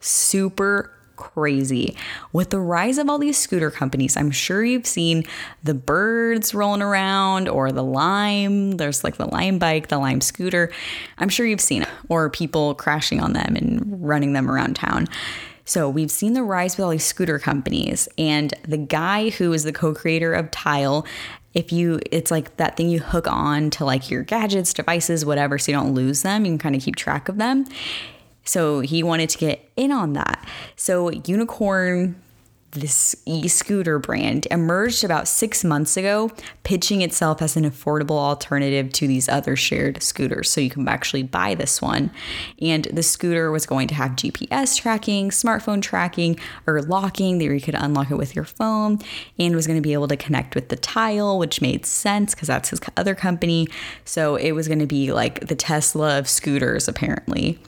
super 0.00 0.92
crazy. 1.20 1.96
With 2.32 2.50
the 2.50 2.58
rise 2.58 2.98
of 2.98 3.08
all 3.08 3.18
these 3.18 3.38
scooter 3.38 3.70
companies, 3.70 4.16
I'm 4.16 4.32
sure 4.32 4.64
you've 4.64 4.86
seen 4.86 5.24
the 5.62 5.74
birds 5.74 6.54
rolling 6.54 6.82
around 6.82 7.48
or 7.48 7.70
the 7.70 7.84
lime. 7.84 8.72
There's 8.72 9.04
like 9.04 9.18
the 9.18 9.26
lime 9.26 9.60
bike, 9.60 9.88
the 9.88 9.98
lime 9.98 10.20
scooter. 10.20 10.72
I'm 11.18 11.28
sure 11.28 11.46
you've 11.46 11.60
seen 11.60 11.82
it, 11.82 11.88
or 12.08 12.30
people 12.30 12.74
crashing 12.74 13.20
on 13.20 13.34
them 13.34 13.54
and 13.54 14.02
running 14.02 14.32
them 14.32 14.50
around 14.50 14.74
town. 14.74 15.06
So 15.64 15.88
we've 15.88 16.10
seen 16.10 16.32
the 16.32 16.42
rise 16.42 16.76
with 16.76 16.84
all 16.84 16.90
these 16.90 17.04
scooter 17.04 17.38
companies, 17.38 18.08
and 18.18 18.52
the 18.66 18.78
guy 18.78 19.30
who 19.30 19.52
is 19.52 19.62
the 19.62 19.72
co-creator 19.72 20.34
of 20.34 20.50
Tile 20.50 21.06
if 21.52 21.72
you 21.72 22.00
it's 22.12 22.30
like 22.30 22.56
that 22.58 22.76
thing 22.76 22.88
you 22.88 23.00
hook 23.00 23.26
on 23.26 23.70
to 23.70 23.84
like 23.84 24.08
your 24.08 24.22
gadgets 24.22 24.72
devices 24.72 25.24
whatever 25.24 25.58
so 25.58 25.72
you 25.72 25.76
don't 25.76 25.94
lose 25.94 26.22
them 26.22 26.44
you 26.44 26.52
can 26.52 26.58
kind 26.58 26.76
of 26.76 26.82
keep 26.82 26.94
track 26.94 27.28
of 27.28 27.38
them 27.38 27.66
so 28.50 28.80
he 28.80 29.04
wanted 29.04 29.30
to 29.30 29.38
get 29.38 29.70
in 29.76 29.92
on 29.92 30.14
that. 30.14 30.44
So 30.74 31.10
Unicorn 31.10 32.20
this 32.72 33.16
e-scooter 33.26 33.98
brand 33.98 34.46
emerged 34.50 35.02
about 35.02 35.26
six 35.26 35.64
months 35.64 35.96
ago 35.96 36.30
pitching 36.62 37.02
itself 37.02 37.42
as 37.42 37.56
an 37.56 37.64
affordable 37.64 38.16
alternative 38.16 38.92
to 38.92 39.08
these 39.08 39.28
other 39.28 39.56
shared 39.56 40.00
scooters. 40.02 40.48
So 40.48 40.60
you 40.60 40.70
can 40.70 40.86
actually 40.86 41.24
buy 41.24 41.56
this 41.56 41.82
one. 41.82 42.12
And 42.60 42.84
the 42.84 43.02
scooter 43.02 43.50
was 43.50 43.66
going 43.66 43.88
to 43.88 43.94
have 43.94 44.12
gps 44.12 44.80
tracking 44.80 45.30
smartphone 45.30 45.82
tracking 45.82 46.38
or 46.66 46.80
locking 46.82 47.38
that 47.38 47.44
you 47.44 47.60
could 47.60 47.74
unlock 47.74 48.12
it 48.12 48.16
with 48.16 48.36
your 48.36 48.44
phone 48.44 49.00
and 49.36 49.56
was 49.56 49.66
going 49.66 49.78
to 49.78 49.82
be 49.82 49.92
able 49.92 50.08
to 50.08 50.16
connect 50.16 50.54
with 50.54 50.68
the 50.68 50.76
tile 50.76 51.38
which 51.40 51.60
made 51.60 51.84
sense 51.84 52.34
because 52.34 52.46
that's 52.46 52.70
his 52.70 52.80
other 52.96 53.16
company. 53.16 53.66
So 54.04 54.36
it 54.36 54.52
was 54.52 54.68
going 54.68 54.78
to 54.78 54.86
be 54.86 55.12
like 55.12 55.40
the 55.40 55.56
tesla 55.56 56.18
of 56.18 56.28
scooters 56.28 56.86
apparently 56.86 57.58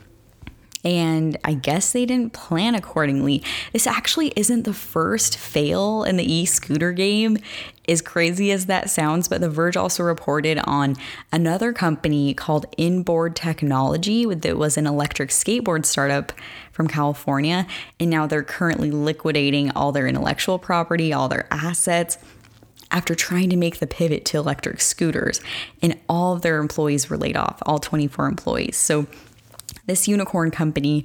and 0.85 1.39
I 1.45 1.55
guess 1.55 1.93
they 1.93 2.07
didn't 2.07 2.33
plan 2.33 2.75
accordingly. 2.75 3.43
This 3.73 3.87
actually 3.87 4.33
isn't 4.37 4.65
the 4.65 4.75
first 4.75 5.39
fail 5.39 6.05
in 6.05 6.17
the 6.17 6.33
e 6.33 6.45
scooter 6.45 6.93
game, 6.93 7.39
as 7.89 8.01
crazy 8.01 8.51
as 8.53 8.67
that 8.67 8.91
sounds, 8.91 9.29
but 9.29 9.41
The 9.41 9.51
Verge 9.51 9.77
also 9.77 10.03
reported 10.03 10.59
on 10.65 10.97
another 11.33 11.73
company 11.73 12.33
called 12.33 12.67
Inboard 12.77 13.35
Technology 13.35 14.25
that 14.25 14.57
was 14.57 14.77
an 14.77 14.87
electric 14.87 15.31
skateboard 15.31 15.85
startup 15.85 16.33
from 16.71 16.87
California. 16.87 17.67
And 17.99 18.09
now 18.09 18.27
they're 18.27 18.43
currently 18.43 18.91
liquidating 18.91 19.71
all 19.73 19.93
their 19.93 20.07
intellectual 20.07 20.59
property, 20.59 21.12
all 21.12 21.29
their 21.29 21.47
assets 21.51 22.19
after 22.91 23.15
trying 23.15 23.51
to 23.51 23.57
make 23.57 23.79
the 23.79 23.87
pivot 23.87 24.25
to 24.27 24.39
electric 24.39 24.81
scooters. 24.81 25.41
And 25.81 25.99
all 26.09 26.35
of 26.35 26.43
their 26.43 26.59
employees 26.59 27.11
were 27.11 27.17
laid 27.17 27.37
off, 27.37 27.62
all 27.67 27.79
24 27.79 28.27
employees. 28.27 28.77
So 28.77 29.07
this 29.87 30.09
unicorn 30.09 30.51
company 30.51 31.05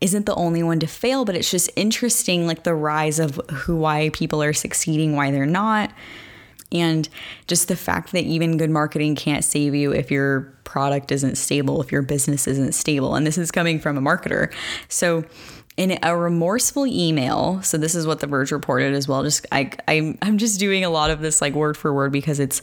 isn't 0.00 0.26
the 0.26 0.34
only 0.34 0.62
one 0.62 0.78
to 0.80 0.86
fail, 0.86 1.24
but 1.24 1.34
it's 1.34 1.50
just 1.50 1.70
interesting, 1.76 2.46
like 2.46 2.64
the 2.64 2.74
rise 2.74 3.18
of 3.18 3.40
who, 3.50 3.76
why 3.76 4.10
people 4.12 4.42
are 4.42 4.52
succeeding, 4.52 5.16
why 5.16 5.30
they're 5.30 5.46
not. 5.46 5.90
And 6.72 7.08
just 7.46 7.68
the 7.68 7.76
fact 7.76 8.12
that 8.12 8.24
even 8.24 8.56
good 8.56 8.70
marketing 8.70 9.14
can't 9.14 9.44
save 9.44 9.74
you 9.74 9.92
if 9.92 10.10
your 10.10 10.52
product 10.64 11.12
isn't 11.12 11.36
stable, 11.36 11.80
if 11.80 11.92
your 11.92 12.02
business 12.02 12.46
isn't 12.46 12.72
stable. 12.74 13.14
And 13.14 13.26
this 13.26 13.38
is 13.38 13.50
coming 13.50 13.78
from 13.78 13.96
a 13.96 14.00
marketer. 14.00 14.52
So, 14.88 15.24
in 15.76 15.98
a 16.02 16.16
remorseful 16.16 16.86
email, 16.86 17.60
so 17.62 17.76
this 17.76 17.94
is 17.94 18.06
what 18.06 18.20
the 18.20 18.26
Verge 18.26 18.50
reported 18.50 18.94
as 18.94 19.06
well. 19.06 19.22
Just 19.22 19.46
I, 19.52 19.70
I 19.86 20.16
I'm 20.22 20.38
just 20.38 20.58
doing 20.58 20.84
a 20.84 20.90
lot 20.90 21.10
of 21.10 21.20
this 21.20 21.42
like 21.42 21.54
word 21.54 21.76
for 21.76 21.92
word 21.92 22.12
because 22.12 22.40
it's 22.40 22.62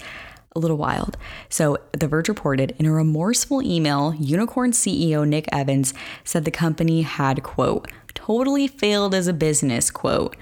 a 0.56 0.60
little 0.60 0.78
wild. 0.78 1.18
So, 1.50 1.78
The 1.92 2.08
Verge 2.08 2.30
reported 2.30 2.76
in 2.80 2.86
a 2.86 2.92
remorseful 2.92 3.62
email, 3.62 4.14
Unicorn 4.20 4.72
CEO 4.72 5.28
Nick 5.28 5.48
Evans 5.52 5.94
said 6.24 6.46
the 6.46 6.52
company 6.52 7.02
had, 7.02 7.44
quote, 7.44 7.90
totally 8.14 8.68
failed 8.68 9.14
as 9.14 9.28
a 9.28 9.34
business, 9.34 9.92
quote, 9.92 10.36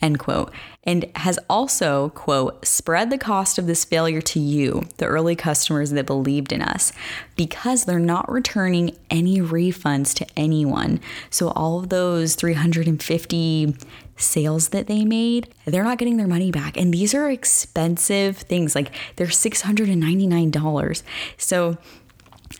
end 0.00 0.18
quote, 0.18 0.52
and 0.84 1.04
has 1.16 1.38
also, 1.50 2.10
quote, 2.10 2.64
spread 2.66 3.10
the 3.10 3.18
cost 3.18 3.58
of 3.58 3.66
this 3.66 3.84
failure 3.84 4.20
to 4.22 4.40
you, 4.40 4.84
the 4.98 5.06
early 5.06 5.36
customers 5.36 5.90
that 5.90 6.06
believed 6.06 6.52
in 6.52 6.62
us, 6.62 6.92
because 7.36 7.84
they're 7.84 7.98
not 7.98 8.30
returning 8.30 8.96
any 9.10 9.38
refunds 9.38 10.14
to 10.14 10.26
anyone. 10.36 11.00
So, 11.30 11.48
all 11.50 11.78
of 11.80 11.88
those 11.88 12.34
350 12.34 13.76
sales 14.16 14.70
that 14.70 14.86
they 14.86 15.04
made, 15.04 15.48
they're 15.64 15.84
not 15.84 15.98
getting 15.98 16.16
their 16.16 16.26
money 16.26 16.50
back. 16.50 16.76
And 16.76 16.92
these 16.92 17.14
are 17.14 17.30
expensive 17.30 18.36
things, 18.36 18.74
like 18.74 18.90
they're 19.16 19.28
$699. 19.28 21.02
So 21.36 21.78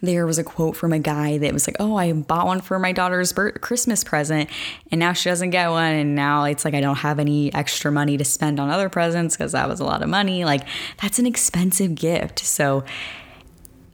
there 0.00 0.26
was 0.26 0.38
a 0.38 0.44
quote 0.44 0.76
from 0.76 0.92
a 0.92 0.98
guy 0.98 1.38
that 1.38 1.52
was 1.52 1.66
like, 1.66 1.76
"Oh, 1.80 1.96
I 1.96 2.12
bought 2.12 2.46
one 2.46 2.60
for 2.60 2.78
my 2.78 2.92
daughter's 2.92 3.32
Christmas 3.32 4.04
present, 4.04 4.48
and 4.90 4.98
now 4.98 5.12
she 5.12 5.28
doesn't 5.28 5.50
get 5.50 5.70
one, 5.70 5.92
and 5.92 6.14
now 6.14 6.44
it's 6.44 6.64
like 6.64 6.74
I 6.74 6.80
don't 6.80 6.96
have 6.96 7.18
any 7.18 7.52
extra 7.54 7.90
money 7.90 8.16
to 8.16 8.24
spend 8.24 8.60
on 8.60 8.70
other 8.70 8.88
presents 8.88 9.36
because 9.36 9.52
that 9.52 9.68
was 9.68 9.80
a 9.80 9.84
lot 9.84 10.02
of 10.02 10.08
money. 10.08 10.44
Like 10.44 10.62
that's 11.00 11.18
an 11.18 11.26
expensive 11.26 11.94
gift." 11.94 12.40
So 12.40 12.84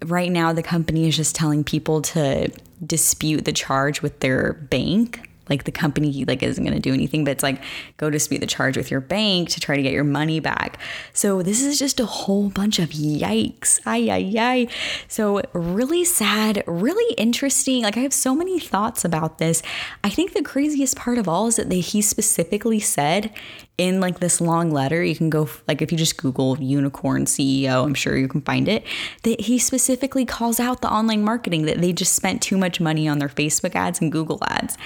right 0.04 0.30
now, 0.30 0.52
the 0.52 0.62
company 0.62 1.08
is 1.08 1.16
just 1.16 1.34
telling 1.34 1.64
people 1.64 2.02
to 2.02 2.50
dispute 2.84 3.44
the 3.44 3.52
charge 3.52 4.02
with 4.02 4.20
their 4.20 4.52
bank 4.52 5.30
like 5.48 5.64
the 5.64 5.72
company 5.72 6.24
like 6.24 6.42
isn't 6.42 6.64
going 6.64 6.74
to 6.74 6.80
do 6.80 6.92
anything 6.92 7.24
but 7.24 7.32
it's 7.32 7.42
like 7.42 7.62
go 7.96 8.08
to 8.10 8.12
dispute 8.12 8.40
the 8.40 8.46
charge 8.46 8.76
with 8.76 8.90
your 8.90 9.00
bank 9.00 9.48
to 9.50 9.60
try 9.60 9.76
to 9.76 9.82
get 9.82 9.92
your 9.92 10.04
money 10.04 10.40
back. 10.40 10.78
So 11.12 11.42
this 11.42 11.62
is 11.62 11.78
just 11.78 12.00
a 12.00 12.06
whole 12.06 12.48
bunch 12.48 12.78
of 12.78 12.90
yikes. 12.90 13.80
Ay 13.86 14.08
ay 14.10 14.34
ay. 14.38 14.68
So 15.08 15.42
really 15.52 16.04
sad 16.04 16.62
really 16.66 17.14
interesting. 17.14 17.82
Like 17.82 17.96
i 17.96 18.00
have 18.00 18.14
so 18.14 18.34
many 18.34 18.58
thoughts 18.58 19.04
about 19.04 19.38
this. 19.38 19.62
I 20.02 20.10
think 20.10 20.32
the 20.32 20.42
craziest 20.42 20.96
part 20.96 21.18
of 21.18 21.28
all 21.28 21.46
is 21.46 21.56
that 21.56 21.68
they, 21.68 21.80
he 21.80 22.00
specifically 22.00 22.80
said 22.80 23.32
in 23.76 24.00
like 24.00 24.20
this 24.20 24.40
long 24.40 24.70
letter 24.70 25.02
you 25.02 25.16
can 25.16 25.30
go 25.30 25.48
like 25.66 25.82
if 25.82 25.90
you 25.90 25.98
just 25.98 26.16
google 26.16 26.56
unicorn 26.60 27.24
ceo 27.24 27.84
i'm 27.84 27.94
sure 27.94 28.16
you 28.16 28.28
can 28.28 28.40
find 28.40 28.68
it 28.68 28.84
that 29.24 29.40
he 29.40 29.58
specifically 29.58 30.24
calls 30.24 30.60
out 30.60 30.80
the 30.80 30.90
online 30.90 31.24
marketing 31.24 31.62
that 31.62 31.80
they 31.80 31.92
just 31.92 32.14
spent 32.14 32.40
too 32.40 32.56
much 32.56 32.80
money 32.80 33.08
on 33.08 33.18
their 33.18 33.28
facebook 33.28 33.74
ads 33.74 34.00
and 34.00 34.12
google 34.12 34.38
ads 34.46 34.78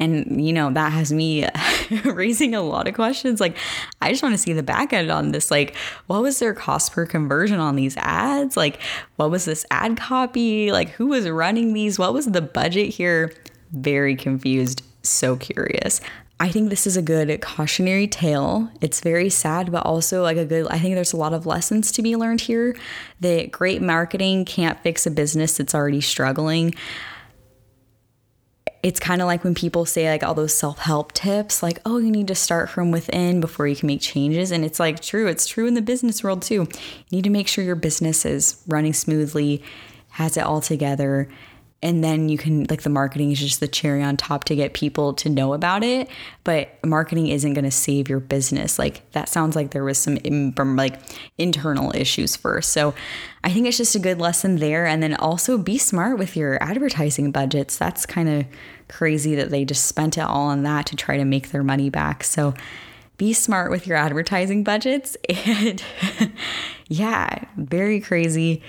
and, 0.00 0.44
you 0.44 0.52
know, 0.52 0.72
that 0.72 0.92
has 0.92 1.12
me 1.12 1.46
raising 2.04 2.54
a 2.54 2.62
lot 2.62 2.88
of 2.88 2.94
questions. 2.94 3.38
Like, 3.38 3.56
I 4.00 4.10
just 4.10 4.22
want 4.22 4.32
to 4.32 4.38
see 4.38 4.54
the 4.54 4.62
back 4.62 4.94
end 4.94 5.10
on 5.10 5.32
this. 5.32 5.50
Like, 5.50 5.76
what 6.06 6.22
was 6.22 6.38
their 6.38 6.54
cost 6.54 6.92
per 6.92 7.04
conversion 7.04 7.60
on 7.60 7.76
these 7.76 7.96
ads? 7.98 8.56
Like, 8.56 8.80
what 9.16 9.30
was 9.30 9.44
this 9.44 9.66
ad 9.70 9.98
copy? 9.98 10.72
Like, 10.72 10.88
who 10.88 11.08
was 11.08 11.28
running 11.28 11.74
these? 11.74 11.98
What 11.98 12.14
was 12.14 12.26
the 12.26 12.40
budget 12.40 12.88
here? 12.88 13.32
Very 13.72 14.16
confused, 14.16 14.82
so 15.02 15.36
curious. 15.36 16.00
I 16.40 16.48
think 16.48 16.70
this 16.70 16.86
is 16.86 16.96
a 16.96 17.02
good 17.02 17.42
cautionary 17.42 18.06
tale. 18.06 18.70
It's 18.80 19.00
very 19.00 19.28
sad, 19.28 19.70
but 19.70 19.84
also 19.84 20.22
like 20.22 20.38
a 20.38 20.46
good, 20.46 20.66
I 20.68 20.78
think 20.78 20.94
there's 20.94 21.12
a 21.12 21.18
lot 21.18 21.34
of 21.34 21.44
lessons 21.44 21.92
to 21.92 22.02
be 22.02 22.16
learned 22.16 22.40
here 22.40 22.74
that 23.20 23.52
great 23.52 23.82
marketing 23.82 24.46
can't 24.46 24.80
fix 24.82 25.06
a 25.06 25.10
business 25.10 25.58
that's 25.58 25.74
already 25.74 26.00
struggling 26.00 26.74
it's 28.82 28.98
kind 28.98 29.20
of 29.20 29.26
like 29.26 29.44
when 29.44 29.54
people 29.54 29.84
say 29.84 30.08
like 30.10 30.22
all 30.22 30.34
those 30.34 30.54
self-help 30.54 31.12
tips 31.12 31.62
like 31.62 31.78
oh 31.84 31.98
you 31.98 32.10
need 32.10 32.28
to 32.28 32.34
start 32.34 32.70
from 32.70 32.90
within 32.90 33.40
before 33.40 33.66
you 33.66 33.76
can 33.76 33.86
make 33.86 34.00
changes 34.00 34.50
and 34.50 34.64
it's 34.64 34.80
like 34.80 35.00
true 35.00 35.26
it's 35.26 35.46
true 35.46 35.66
in 35.66 35.74
the 35.74 35.82
business 35.82 36.22
world 36.22 36.42
too. 36.42 36.66
You 36.66 36.68
need 37.10 37.24
to 37.24 37.30
make 37.30 37.48
sure 37.48 37.64
your 37.64 37.74
business 37.74 38.24
is 38.24 38.62
running 38.66 38.92
smoothly 38.92 39.62
has 40.10 40.36
it 40.36 40.42
all 40.42 40.60
together 40.60 41.28
and 41.82 42.04
then 42.04 42.28
you 42.28 42.36
can 42.36 42.66
like 42.68 42.82
the 42.82 42.90
marketing 42.90 43.30
is 43.32 43.38
just 43.38 43.60
the 43.60 43.68
cherry 43.68 44.02
on 44.02 44.16
top 44.18 44.44
to 44.44 44.54
get 44.54 44.74
people 44.74 45.14
to 45.14 45.30
know 45.30 45.54
about 45.54 45.82
it. 45.82 46.10
But 46.44 46.68
marketing 46.84 47.28
isn't 47.28 47.54
going 47.54 47.64
to 47.64 47.70
save 47.70 48.08
your 48.08 48.20
business. 48.20 48.78
Like 48.78 49.10
that 49.12 49.30
sounds 49.30 49.56
like 49.56 49.70
there 49.70 49.84
was 49.84 49.96
some 49.96 50.18
in, 50.18 50.54
like 50.76 51.00
internal 51.38 51.94
issues 51.94 52.36
first. 52.36 52.70
So 52.70 52.94
i 53.42 53.50
think 53.50 53.66
it's 53.66 53.78
just 53.78 53.94
a 53.94 53.98
good 53.98 54.18
lesson 54.18 54.56
there. 54.56 54.86
And 54.86 55.02
then 55.02 55.14
also 55.14 55.56
be 55.56 55.78
smart 55.78 56.18
with 56.18 56.36
your 56.36 56.62
advertising 56.62 57.32
budgets. 57.32 57.78
That's 57.78 58.04
kind 58.04 58.28
of 58.28 58.44
crazy 58.88 59.34
that 59.36 59.50
they 59.50 59.64
just 59.64 59.86
spent 59.86 60.18
it 60.18 60.22
all 60.22 60.48
on 60.48 60.62
that 60.64 60.84
to 60.86 60.96
try 60.96 61.16
to 61.16 61.24
make 61.24 61.50
their 61.50 61.62
money 61.62 61.88
back. 61.88 62.24
So 62.24 62.52
be 63.16 63.32
smart 63.32 63.70
with 63.70 63.86
your 63.86 63.96
advertising 63.96 64.64
budgets. 64.64 65.16
And 65.46 65.82
yeah 66.88 67.44
very 67.56 68.00
crazy 68.00 68.62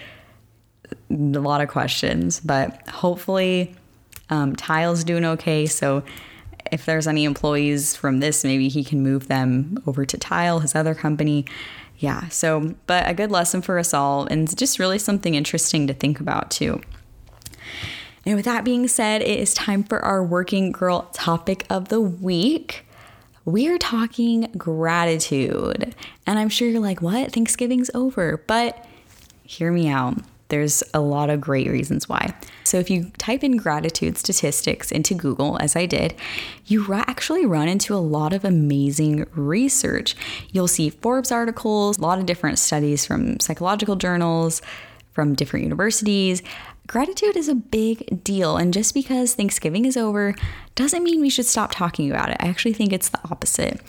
a 1.09 1.15
lot 1.15 1.61
of 1.61 1.69
questions, 1.69 2.39
but 2.39 2.87
hopefully 2.89 3.75
um, 4.29 4.55
Tile's 4.55 5.03
doing 5.03 5.25
okay. 5.25 5.65
So 5.65 6.03
if 6.71 6.85
there's 6.85 7.07
any 7.07 7.25
employees 7.25 7.95
from 7.95 8.19
this, 8.19 8.43
maybe 8.43 8.69
he 8.69 8.83
can 8.83 9.01
move 9.03 9.27
them 9.27 9.81
over 9.85 10.05
to 10.05 10.17
Tile, 10.17 10.59
his 10.59 10.75
other 10.75 10.95
company. 10.95 11.45
Yeah, 11.97 12.29
so, 12.29 12.73
but 12.87 13.07
a 13.07 13.13
good 13.13 13.29
lesson 13.29 13.61
for 13.61 13.77
us 13.77 13.93
all, 13.93 14.25
and 14.25 14.57
just 14.57 14.79
really 14.79 14.97
something 14.97 15.35
interesting 15.35 15.85
to 15.87 15.93
think 15.93 16.19
about 16.19 16.49
too. 16.49 16.81
And 18.25 18.35
with 18.35 18.45
that 18.45 18.63
being 18.63 18.87
said, 18.87 19.21
it 19.21 19.39
is 19.39 19.53
time 19.53 19.83
for 19.83 19.99
our 19.99 20.23
working 20.23 20.71
girl 20.71 21.09
topic 21.13 21.65
of 21.69 21.89
the 21.89 22.01
week. 22.01 22.85
We 23.45 23.67
are 23.67 23.77
talking 23.77 24.51
gratitude. 24.57 25.95
And 26.27 26.39
I'm 26.39 26.49
sure 26.49 26.67
you're 26.67 26.79
like, 26.79 27.01
what? 27.01 27.31
Thanksgiving's 27.33 27.89
over. 27.95 28.43
But 28.45 28.85
hear 29.43 29.71
me 29.71 29.89
out. 29.89 30.17
There's 30.51 30.83
a 30.93 30.99
lot 30.99 31.29
of 31.29 31.39
great 31.39 31.69
reasons 31.69 32.09
why. 32.09 32.35
So, 32.65 32.77
if 32.77 32.89
you 32.89 33.09
type 33.17 33.41
in 33.41 33.55
gratitude 33.55 34.17
statistics 34.17 34.91
into 34.91 35.15
Google, 35.15 35.57
as 35.61 35.77
I 35.77 35.85
did, 35.85 36.13
you 36.65 36.93
actually 36.93 37.45
run 37.45 37.69
into 37.69 37.95
a 37.95 38.03
lot 38.03 38.33
of 38.33 38.43
amazing 38.43 39.25
research. 39.33 40.13
You'll 40.51 40.67
see 40.67 40.89
Forbes 40.89 41.31
articles, 41.31 41.97
a 41.97 42.01
lot 42.01 42.19
of 42.19 42.25
different 42.25 42.59
studies 42.59 43.05
from 43.05 43.39
psychological 43.39 43.95
journals, 43.95 44.61
from 45.13 45.35
different 45.35 45.63
universities. 45.63 46.43
Gratitude 46.87 47.37
is 47.37 47.47
a 47.47 47.55
big 47.55 48.21
deal, 48.21 48.57
and 48.57 48.73
just 48.73 48.93
because 48.93 49.33
Thanksgiving 49.33 49.85
is 49.85 49.95
over 49.95 50.35
doesn't 50.75 51.03
mean 51.03 51.21
we 51.21 51.29
should 51.29 51.45
stop 51.45 51.71
talking 51.71 52.11
about 52.11 52.29
it. 52.29 52.37
I 52.41 52.47
actually 52.49 52.73
think 52.73 52.91
it's 52.91 53.07
the 53.07 53.19
opposite. 53.29 53.79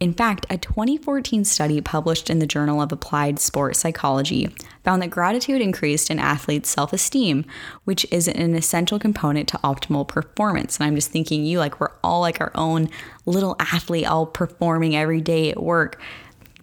In 0.00 0.12
fact, 0.12 0.44
a 0.50 0.58
2014 0.58 1.44
study 1.44 1.80
published 1.80 2.28
in 2.28 2.38
the 2.38 2.46
Journal 2.46 2.82
of 2.82 2.90
Applied 2.90 3.38
Sport 3.38 3.76
Psychology 3.76 4.48
found 4.82 5.00
that 5.00 5.10
gratitude 5.10 5.62
increased 5.62 6.10
an 6.10 6.18
athlete's 6.18 6.68
self 6.68 6.92
esteem, 6.92 7.44
which 7.84 8.04
is 8.10 8.26
an 8.26 8.54
essential 8.54 8.98
component 8.98 9.48
to 9.48 9.58
optimal 9.58 10.06
performance. 10.06 10.76
And 10.76 10.86
I'm 10.86 10.96
just 10.96 11.10
thinking, 11.10 11.44
you 11.44 11.58
like, 11.58 11.80
we're 11.80 11.92
all 12.02 12.20
like 12.20 12.40
our 12.40 12.52
own 12.54 12.90
little 13.24 13.56
athlete, 13.60 14.06
all 14.06 14.26
performing 14.26 14.96
every 14.96 15.20
day 15.20 15.50
at 15.50 15.62
work 15.62 16.00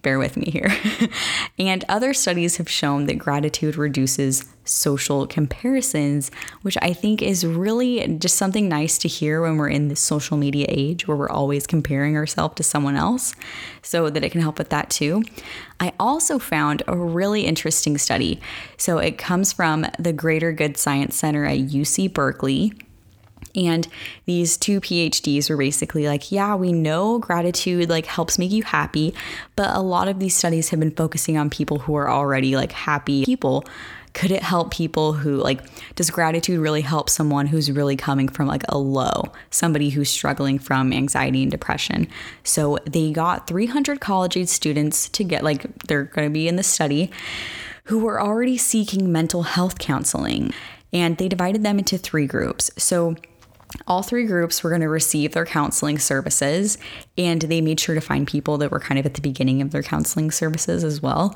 bear 0.02 0.18
with 0.18 0.36
me 0.36 0.50
here. 0.50 0.70
and 1.58 1.84
other 1.88 2.12
studies 2.12 2.56
have 2.56 2.68
shown 2.68 3.06
that 3.06 3.18
gratitude 3.18 3.76
reduces 3.76 4.44
social 4.64 5.26
comparisons, 5.26 6.30
which 6.62 6.76
I 6.82 6.92
think 6.92 7.22
is 7.22 7.44
really 7.46 8.06
just 8.18 8.36
something 8.36 8.68
nice 8.68 8.98
to 8.98 9.08
hear 9.08 9.42
when 9.42 9.56
we're 9.56 9.68
in 9.68 9.88
this 9.88 10.00
social 10.00 10.36
media 10.36 10.66
age 10.68 11.08
where 11.08 11.16
we're 11.16 11.30
always 11.30 11.66
comparing 11.66 12.16
ourselves 12.16 12.54
to 12.56 12.62
someone 12.62 12.96
else, 12.96 13.34
so 13.82 14.10
that 14.10 14.24
it 14.24 14.30
can 14.30 14.40
help 14.40 14.58
with 14.58 14.68
that 14.70 14.90
too. 14.90 15.24
I 15.80 15.92
also 15.98 16.38
found 16.38 16.82
a 16.86 16.96
really 16.96 17.42
interesting 17.46 17.98
study. 17.98 18.40
So 18.76 18.98
it 18.98 19.18
comes 19.18 19.52
from 19.52 19.86
the 19.98 20.12
Greater 20.12 20.52
Good 20.52 20.76
Science 20.76 21.16
Center 21.16 21.44
at 21.44 21.58
UC 21.58 22.12
Berkeley. 22.12 22.72
And 23.54 23.86
these 24.24 24.56
two 24.56 24.80
PhDs 24.80 25.50
were 25.50 25.56
basically 25.56 26.06
like, 26.06 26.32
yeah, 26.32 26.54
we 26.54 26.72
know 26.72 27.18
gratitude 27.18 27.88
like 27.88 28.06
helps 28.06 28.38
make 28.38 28.50
you 28.50 28.62
happy, 28.62 29.14
but 29.56 29.74
a 29.74 29.80
lot 29.80 30.08
of 30.08 30.18
these 30.18 30.34
studies 30.34 30.70
have 30.70 30.80
been 30.80 30.90
focusing 30.90 31.36
on 31.36 31.50
people 31.50 31.80
who 31.80 31.94
are 31.94 32.10
already 32.10 32.56
like 32.56 32.72
happy 32.72 33.24
people. 33.24 33.64
Could 34.14 34.30
it 34.30 34.42
help 34.42 34.72
people 34.72 35.14
who 35.14 35.36
like 35.36 35.60
does 35.94 36.10
gratitude 36.10 36.60
really 36.60 36.82
help 36.82 37.08
someone 37.08 37.46
who's 37.46 37.70
really 37.70 37.96
coming 37.96 38.28
from 38.28 38.46
like 38.46 38.62
a 38.68 38.76
low, 38.76 39.32
somebody 39.50 39.88
who's 39.88 40.10
struggling 40.10 40.58
from 40.58 40.92
anxiety 40.92 41.42
and 41.42 41.50
depression? 41.50 42.08
So 42.44 42.78
they 42.84 43.10
got 43.10 43.46
300 43.46 44.00
college 44.00 44.36
age 44.36 44.48
students 44.48 45.08
to 45.10 45.24
get 45.24 45.42
like 45.42 45.64
they're 45.86 46.04
going 46.04 46.28
to 46.28 46.32
be 46.32 46.46
in 46.46 46.56
the 46.56 46.62
study 46.62 47.10
who 47.84 47.98
were 48.00 48.20
already 48.20 48.58
seeking 48.58 49.10
mental 49.10 49.44
health 49.44 49.78
counseling 49.78 50.52
and 50.92 51.16
they 51.16 51.28
divided 51.28 51.62
them 51.62 51.78
into 51.78 51.96
three 51.96 52.26
groups. 52.26 52.70
So 52.76 53.16
all 53.86 54.02
three 54.02 54.26
groups 54.26 54.62
were 54.62 54.70
going 54.70 54.82
to 54.82 54.88
receive 54.88 55.32
their 55.32 55.46
counseling 55.46 55.98
services, 55.98 56.78
and 57.16 57.42
they 57.42 57.60
made 57.60 57.80
sure 57.80 57.94
to 57.94 58.00
find 58.00 58.26
people 58.26 58.58
that 58.58 58.70
were 58.70 58.80
kind 58.80 58.98
of 58.98 59.06
at 59.06 59.14
the 59.14 59.20
beginning 59.20 59.62
of 59.62 59.70
their 59.70 59.82
counseling 59.82 60.30
services 60.30 60.84
as 60.84 61.00
well. 61.00 61.34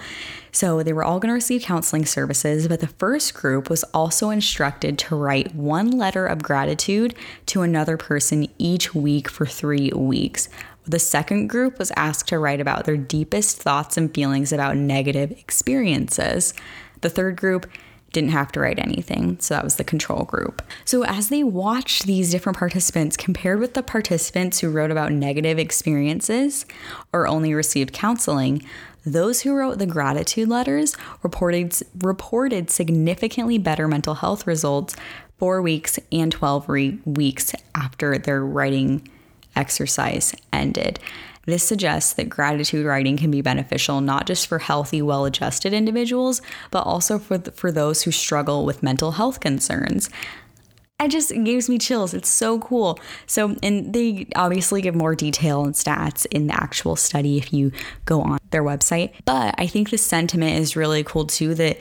So 0.53 0.83
they 0.83 0.93
were 0.93 1.05
all 1.05 1.19
going 1.19 1.29
to 1.29 1.35
receive 1.35 1.63
counseling 1.63 2.07
services, 2.07 2.69
but 2.69 2.81
the 2.81 2.87
first 2.87 3.35
group 3.35 3.71
was 3.71 3.85
also 3.95 4.31
instructed 4.31 4.99
to 5.01 5.17
write 5.17 5.55
one 5.55 5.91
letter 5.91 6.27
of 6.27 6.43
gratitude 6.43 7.15
to 7.47 7.63
another 7.63 7.97
person 7.97 8.49
each 8.59 8.95
week 8.95 9.29
for 9.29 9.47
three 9.47 9.91
weeks. 9.91 10.49
The 10.85 10.99
second 10.99 11.49
group 11.49 11.79
was 11.79 11.93
asked 11.97 12.29
to 12.29 12.39
write 12.39 12.61
about 12.61 12.85
their 12.85 12.97
deepest 12.97 13.61
thoughts 13.61 13.97
and 13.97 14.15
feelings 14.15 14.53
about 14.53 14.77
negative 14.77 15.33
experiences. 15.33 16.55
The 17.01 17.11
third 17.11 17.37
group 17.37 17.67
didn't 18.17 18.31
have 18.31 18.51
to 18.51 18.61
write 18.61 18.79
anything. 18.79 19.39
So 19.41 19.53
that 19.53 19.63
was 19.63 19.77
the 19.77 19.85
control 19.85 20.25
group. 20.25 20.63
So 20.87 21.05
as 21.05 21.29
they 21.29 21.45
watched 21.45 22.07
these 22.07 22.31
different 22.31 22.57
participants 22.57 23.15
compared 23.15 23.61
with 23.61 23.75
the 23.75 23.83
participants 23.83 24.59
who 24.59 24.71
wrote 24.71 24.91
about 24.91 25.13
negative 25.13 25.59
experiences 25.59 26.65
or 27.13 27.29
only 27.29 27.53
received 27.53 27.93
counseling, 27.93 28.63
those 29.05 29.43
who 29.43 29.55
wrote 29.55 29.79
the 29.79 29.85
gratitude 29.85 30.49
letters 30.49 30.97
reported 31.23 31.77
reported 32.03 32.71
significantly 32.71 33.59
better 33.59 33.87
mental 33.87 34.15
health 34.15 34.47
results 34.47 34.97
4 35.39 35.61
weeks 35.61 35.99
and 36.11 36.33
12 36.33 36.69
re- 36.71 36.99
weeks 37.05 37.55
after 37.75 38.17
their 38.17 38.43
writing 38.43 39.07
exercise 39.55 40.35
ended. 40.55 40.99
This 41.47 41.63
suggests 41.63 42.13
that 42.15 42.29
gratitude 42.29 42.85
writing 42.85 43.17
can 43.17 43.31
be 43.31 43.41
beneficial 43.41 44.01
not 44.01 44.27
just 44.27 44.47
for 44.47 44.59
healthy, 44.59 45.01
well 45.01 45.25
adjusted 45.25 45.73
individuals, 45.73 46.43
but 46.71 46.81
also 46.81 47.19
for, 47.19 47.39
for 47.39 47.73
those 47.73 48.03
who 48.03 48.11
struggle 48.11 48.67
with 48.67 48.83
mental 48.83 49.13
health 49.13 49.41
concerns. 49.41 50.11
It 50.99 51.11
just 51.11 51.31
gives 51.31 51.69
me 51.69 51.79
chills. 51.79 52.15
It's 52.15 52.29
so 52.29 52.59
cool. 52.59 52.99
So, 53.27 53.55
and 53.63 53.93
they 53.93 54.27
obviously 54.35 54.81
give 54.81 54.95
more 54.95 55.15
detail 55.15 55.63
and 55.63 55.75
stats 55.75 56.27
in 56.31 56.47
the 56.47 56.55
actual 56.55 56.97
study 56.97 57.37
if 57.37 57.53
you 57.53 57.71
go 58.07 58.23
on 58.23 58.39
their 58.51 58.65
website. 58.65 59.13
But 59.27 59.55
I 59.59 59.67
think 59.67 59.91
the 59.91 59.99
sentiment 59.99 60.59
is 60.59 60.75
really 60.75 61.05
cool 61.05 61.27
too 61.27 61.55
that 61.57 61.79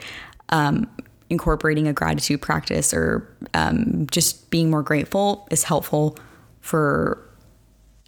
um, 0.50 0.88
incorporating 1.30 1.88
a 1.88 1.92
gratitude 1.92 2.42
practice 2.42 2.92
or 2.92 3.26
um, 3.54 4.06
just 4.10 4.50
being 4.50 4.70
more 4.70 4.82
grateful 4.82 5.48
is 5.50 5.64
helpful 5.64 6.18
for 6.60 7.25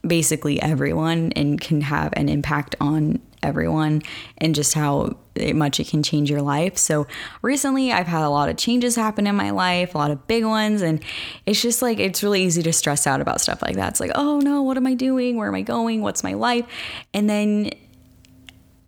basically 0.06 0.60
everyone 0.62 1.32
and 1.32 1.60
can 1.60 1.80
have 1.80 2.12
an 2.14 2.28
impact 2.28 2.76
on 2.80 3.20
everyone 3.42 4.02
and 4.38 4.54
just 4.54 4.74
how 4.74 5.16
much 5.54 5.78
it 5.78 5.88
can 5.88 6.02
change 6.02 6.30
your 6.30 6.42
life. 6.42 6.76
So 6.76 7.06
recently 7.42 7.92
I've 7.92 8.06
had 8.06 8.22
a 8.22 8.28
lot 8.28 8.48
of 8.48 8.56
changes 8.56 8.96
happen 8.96 9.26
in 9.26 9.36
my 9.36 9.50
life, 9.50 9.94
a 9.94 9.98
lot 9.98 10.10
of 10.10 10.26
big 10.26 10.44
ones 10.44 10.82
and 10.82 11.02
it's 11.46 11.62
just 11.62 11.82
like 11.82 11.98
it's 11.98 12.22
really 12.22 12.42
easy 12.42 12.62
to 12.62 12.72
stress 12.72 13.06
out 13.06 13.20
about 13.20 13.40
stuff 13.40 13.62
like 13.62 13.76
that. 13.76 13.90
It's 13.90 14.00
like, 14.00 14.12
"Oh 14.14 14.40
no, 14.40 14.62
what 14.62 14.76
am 14.76 14.86
I 14.86 14.94
doing? 14.94 15.36
Where 15.36 15.48
am 15.48 15.54
I 15.54 15.62
going? 15.62 16.02
What's 16.02 16.24
my 16.24 16.34
life?" 16.34 16.66
And 17.14 17.28
then 17.30 17.70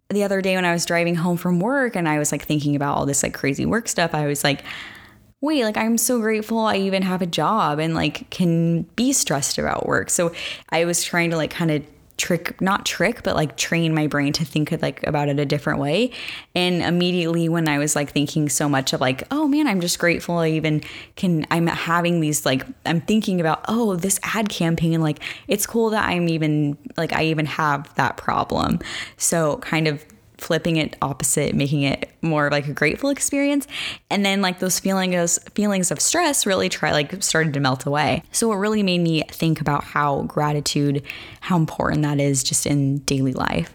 the 0.08 0.24
other 0.24 0.40
day 0.40 0.56
when 0.56 0.64
I 0.64 0.72
was 0.72 0.84
driving 0.84 1.14
home 1.14 1.36
from 1.36 1.60
work 1.60 1.94
and 1.94 2.08
I 2.08 2.18
was 2.18 2.32
like 2.32 2.44
thinking 2.44 2.74
about 2.74 2.96
all 2.96 3.06
this 3.06 3.22
like 3.22 3.34
crazy 3.34 3.64
work 3.64 3.88
stuff, 3.88 4.14
I 4.14 4.26
was 4.26 4.42
like 4.42 4.64
wait, 5.40 5.64
like 5.64 5.76
I'm 5.76 5.96
so 5.96 6.20
grateful 6.20 6.58
I 6.58 6.76
even 6.76 7.02
have 7.02 7.22
a 7.22 7.26
job 7.26 7.78
and 7.78 7.94
like 7.94 8.28
can 8.30 8.82
be 8.96 9.12
stressed 9.12 9.58
about 9.58 9.86
work. 9.86 10.10
So 10.10 10.32
I 10.68 10.84
was 10.84 11.02
trying 11.02 11.30
to 11.30 11.36
like 11.36 11.50
kind 11.50 11.70
of 11.70 11.82
trick 12.20 12.60
not 12.60 12.84
trick 12.84 13.22
but 13.22 13.34
like 13.34 13.56
train 13.56 13.94
my 13.94 14.06
brain 14.06 14.30
to 14.30 14.44
think 14.44 14.70
like 14.82 15.02
about 15.06 15.30
it 15.30 15.38
a 15.38 15.46
different 15.46 15.78
way 15.78 16.10
and 16.54 16.82
immediately 16.82 17.48
when 17.48 17.66
i 17.66 17.78
was 17.78 17.96
like 17.96 18.12
thinking 18.12 18.46
so 18.46 18.68
much 18.68 18.92
of 18.92 19.00
like 19.00 19.22
oh 19.30 19.48
man 19.48 19.66
i'm 19.66 19.80
just 19.80 19.98
grateful 19.98 20.36
i 20.36 20.48
even 20.48 20.82
can 21.16 21.46
i'm 21.50 21.66
having 21.66 22.20
these 22.20 22.44
like 22.44 22.62
i'm 22.84 23.00
thinking 23.00 23.40
about 23.40 23.64
oh 23.68 23.96
this 23.96 24.20
ad 24.22 24.50
campaign 24.50 25.00
like 25.00 25.18
it's 25.48 25.66
cool 25.66 25.88
that 25.88 26.06
i'm 26.10 26.28
even 26.28 26.76
like 26.98 27.14
i 27.14 27.24
even 27.24 27.46
have 27.46 27.92
that 27.94 28.18
problem 28.18 28.78
so 29.16 29.56
kind 29.58 29.88
of 29.88 30.04
flipping 30.40 30.76
it 30.76 30.96
opposite, 31.02 31.54
making 31.54 31.82
it 31.82 32.10
more 32.22 32.46
of 32.46 32.52
like 32.52 32.66
a 32.66 32.72
grateful 32.72 33.10
experience. 33.10 33.66
And 34.08 34.24
then 34.24 34.40
like 34.40 34.58
those 34.58 34.80
feelings 34.80 35.38
feelings 35.54 35.90
of 35.90 36.00
stress 36.00 36.46
really 36.46 36.68
try 36.68 36.92
like 36.92 37.22
started 37.22 37.52
to 37.54 37.60
melt 37.60 37.86
away. 37.86 38.22
So 38.32 38.52
it 38.52 38.56
really 38.56 38.82
made 38.82 39.00
me 39.00 39.22
think 39.30 39.60
about 39.60 39.84
how 39.84 40.22
gratitude, 40.22 41.02
how 41.40 41.56
important 41.56 42.02
that 42.02 42.20
is 42.20 42.42
just 42.42 42.66
in 42.66 42.98
daily 43.00 43.32
life. 43.32 43.72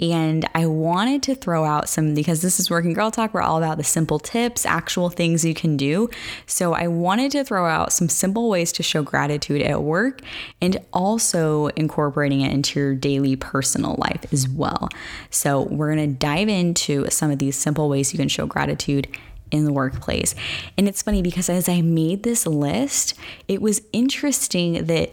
And 0.00 0.48
I 0.54 0.66
wanted 0.66 1.22
to 1.24 1.34
throw 1.34 1.64
out 1.64 1.88
some, 1.88 2.14
because 2.14 2.42
this 2.42 2.58
is 2.58 2.70
Working 2.70 2.92
Girl 2.92 3.10
Talk, 3.10 3.34
we're 3.34 3.42
all 3.42 3.58
about 3.58 3.76
the 3.76 3.84
simple 3.84 4.18
tips, 4.18 4.66
actual 4.66 5.10
things 5.10 5.44
you 5.44 5.54
can 5.54 5.76
do. 5.76 6.10
So 6.46 6.72
I 6.72 6.88
wanted 6.88 7.30
to 7.32 7.44
throw 7.44 7.66
out 7.66 7.92
some 7.92 8.08
simple 8.08 8.48
ways 8.48 8.72
to 8.72 8.82
show 8.82 9.02
gratitude 9.02 9.62
at 9.62 9.82
work 9.82 10.20
and 10.60 10.78
also 10.92 11.68
incorporating 11.68 12.40
it 12.40 12.52
into 12.52 12.80
your 12.80 12.94
daily 12.94 13.36
personal 13.36 13.94
life 13.98 14.24
as 14.32 14.48
well. 14.48 14.88
So 15.30 15.62
we're 15.62 15.94
going 15.94 16.10
to 16.10 16.16
dive 16.16 16.48
into 16.48 17.08
some 17.10 17.30
of 17.30 17.38
these 17.38 17.56
simple 17.56 17.88
ways 17.88 18.12
you 18.12 18.18
can 18.18 18.28
show 18.28 18.46
gratitude 18.46 19.06
in 19.52 19.66
the 19.66 19.72
workplace. 19.72 20.34
And 20.76 20.88
it's 20.88 21.02
funny 21.02 21.22
because 21.22 21.48
as 21.48 21.68
I 21.68 21.82
made 21.82 22.22
this 22.22 22.46
list, 22.46 23.14
it 23.46 23.62
was 23.62 23.82
interesting 23.92 24.86
that 24.86 25.12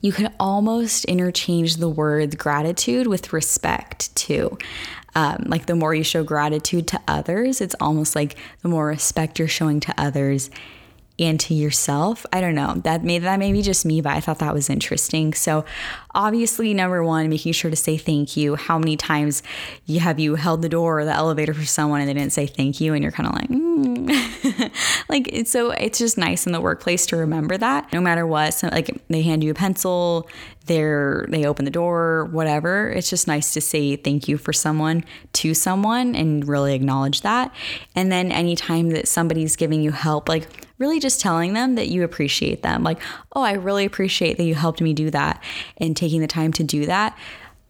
you 0.00 0.12
could 0.12 0.32
almost 0.40 1.04
interchange 1.06 1.76
the 1.76 1.88
words 1.88 2.34
gratitude 2.34 3.06
with 3.06 3.32
respect 3.32 4.14
too. 4.16 4.58
Um, 5.14 5.44
like 5.46 5.66
the 5.66 5.74
more 5.74 5.94
you 5.94 6.04
show 6.04 6.22
gratitude 6.22 6.86
to 6.88 7.00
others, 7.08 7.60
it's 7.60 7.74
almost 7.80 8.14
like 8.14 8.36
the 8.62 8.68
more 8.68 8.86
respect 8.86 9.38
you're 9.38 9.48
showing 9.48 9.80
to 9.80 9.94
others 9.98 10.50
and 11.20 11.38
to 11.38 11.54
yourself. 11.54 12.24
I 12.32 12.40
don't 12.40 12.54
know. 12.54 12.74
That 12.82 13.04
may 13.04 13.18
that 13.18 13.38
may 13.38 13.52
be 13.52 13.60
just 13.60 13.84
me, 13.84 14.00
but 14.00 14.14
I 14.14 14.20
thought 14.20 14.38
that 14.38 14.54
was 14.54 14.70
interesting. 14.70 15.34
So 15.34 15.66
obviously 16.14 16.72
number 16.72 17.04
one, 17.04 17.28
making 17.28 17.52
sure 17.52 17.70
to 17.70 17.76
say 17.76 17.98
thank 17.98 18.36
you. 18.36 18.56
How 18.56 18.78
many 18.78 18.96
times 18.96 19.42
you 19.84 20.00
have 20.00 20.18
you 20.18 20.36
held 20.36 20.62
the 20.62 20.68
door 20.68 21.00
or 21.00 21.04
the 21.04 21.12
elevator 21.12 21.52
for 21.52 21.66
someone 21.66 22.00
and 22.00 22.08
they 22.08 22.14
didn't 22.14 22.32
say 22.32 22.46
thank 22.46 22.80
you 22.80 22.94
and 22.94 23.02
you're 23.02 23.12
kind 23.12 23.28
of 23.28 23.34
like, 23.34 23.48
mm. 23.50 24.72
like 25.08 25.28
it's 25.32 25.50
so 25.50 25.70
it's 25.72 25.98
just 25.98 26.16
nice 26.16 26.46
in 26.46 26.52
the 26.52 26.60
workplace 26.60 27.04
to 27.06 27.16
remember 27.16 27.58
that 27.58 27.92
no 27.92 28.00
matter 28.00 28.26
what. 28.26 28.54
So 28.54 28.68
like 28.68 28.90
they 29.08 29.20
hand 29.20 29.44
you 29.44 29.50
a 29.50 29.54
pencil, 29.54 30.26
they're 30.64 31.26
they 31.28 31.44
open 31.44 31.66
the 31.66 31.70
door, 31.70 32.28
whatever. 32.32 32.88
It's 32.90 33.10
just 33.10 33.26
nice 33.26 33.52
to 33.52 33.60
say 33.60 33.96
thank 33.96 34.26
you 34.26 34.38
for 34.38 34.54
someone 34.54 35.04
to 35.34 35.52
someone 35.52 36.16
and 36.16 36.48
really 36.48 36.74
acknowledge 36.74 37.20
that. 37.20 37.52
And 37.94 38.10
then 38.10 38.32
anytime 38.32 38.90
that 38.90 39.06
somebody's 39.06 39.56
giving 39.56 39.82
you 39.82 39.90
help, 39.90 40.28
like 40.28 40.69
really 40.80 40.98
just 40.98 41.20
telling 41.20 41.52
them 41.52 41.76
that 41.76 41.88
you 41.88 42.02
appreciate 42.02 42.62
them. 42.62 42.82
Like, 42.82 43.00
oh, 43.34 43.42
I 43.42 43.52
really 43.52 43.84
appreciate 43.84 44.38
that 44.38 44.44
you 44.44 44.56
helped 44.56 44.80
me 44.80 44.94
do 44.94 45.10
that 45.10 45.40
and 45.76 45.96
taking 45.96 46.20
the 46.20 46.26
time 46.26 46.52
to 46.54 46.64
do 46.64 46.86
that. 46.86 47.16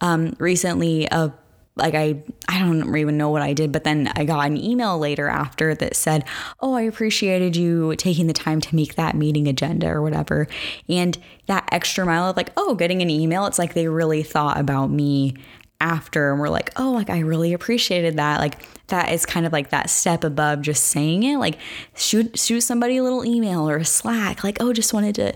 Um, 0.00 0.34
recently, 0.38 1.06
a 1.10 1.34
like 1.76 1.94
I 1.94 2.22
I 2.48 2.58
don't 2.58 2.94
even 2.96 3.16
know 3.16 3.30
what 3.30 3.42
I 3.42 3.52
did, 3.52 3.72
but 3.72 3.84
then 3.84 4.12
I 4.14 4.24
got 4.24 4.46
an 4.46 4.56
email 4.56 4.98
later 4.98 5.28
after 5.28 5.74
that 5.74 5.96
said, 5.96 6.24
"Oh, 6.60 6.74
I 6.74 6.82
appreciated 6.82 7.56
you 7.56 7.94
taking 7.96 8.26
the 8.26 8.32
time 8.32 8.60
to 8.60 8.74
make 8.74 8.94
that 8.94 9.16
meeting 9.16 9.48
agenda 9.48 9.88
or 9.88 10.02
whatever." 10.02 10.46
And 10.88 11.18
that 11.46 11.68
extra 11.72 12.04
mile 12.04 12.28
of 12.28 12.36
like, 12.36 12.50
"Oh, 12.56 12.74
getting 12.74 13.02
an 13.02 13.10
email, 13.10 13.46
it's 13.46 13.58
like 13.58 13.74
they 13.74 13.88
really 13.88 14.22
thought 14.22 14.58
about 14.58 14.90
me 14.90 15.34
after 15.80 16.30
and 16.30 16.40
we're 16.40 16.48
like, 16.48 16.70
"Oh, 16.76 16.92
like 16.92 17.10
I 17.10 17.20
really 17.20 17.52
appreciated 17.52 18.16
that." 18.16 18.40
Like 18.40 18.86
that 18.88 19.12
is 19.12 19.26
kind 19.26 19.46
of 19.46 19.52
like 19.52 19.70
that 19.70 19.90
step 19.90 20.24
above 20.24 20.62
just 20.62 20.84
saying 20.88 21.22
it. 21.22 21.38
Like 21.38 21.58
shoot 21.94 22.38
shoot 22.38 22.60
somebody 22.60 22.98
a 22.98 23.02
little 23.02 23.24
email 23.24 23.68
or 23.68 23.76
a 23.76 23.84
Slack 23.84 24.44
like, 24.44 24.58
"Oh, 24.60 24.72
just 24.72 24.92
wanted 24.92 25.14
to 25.16 25.34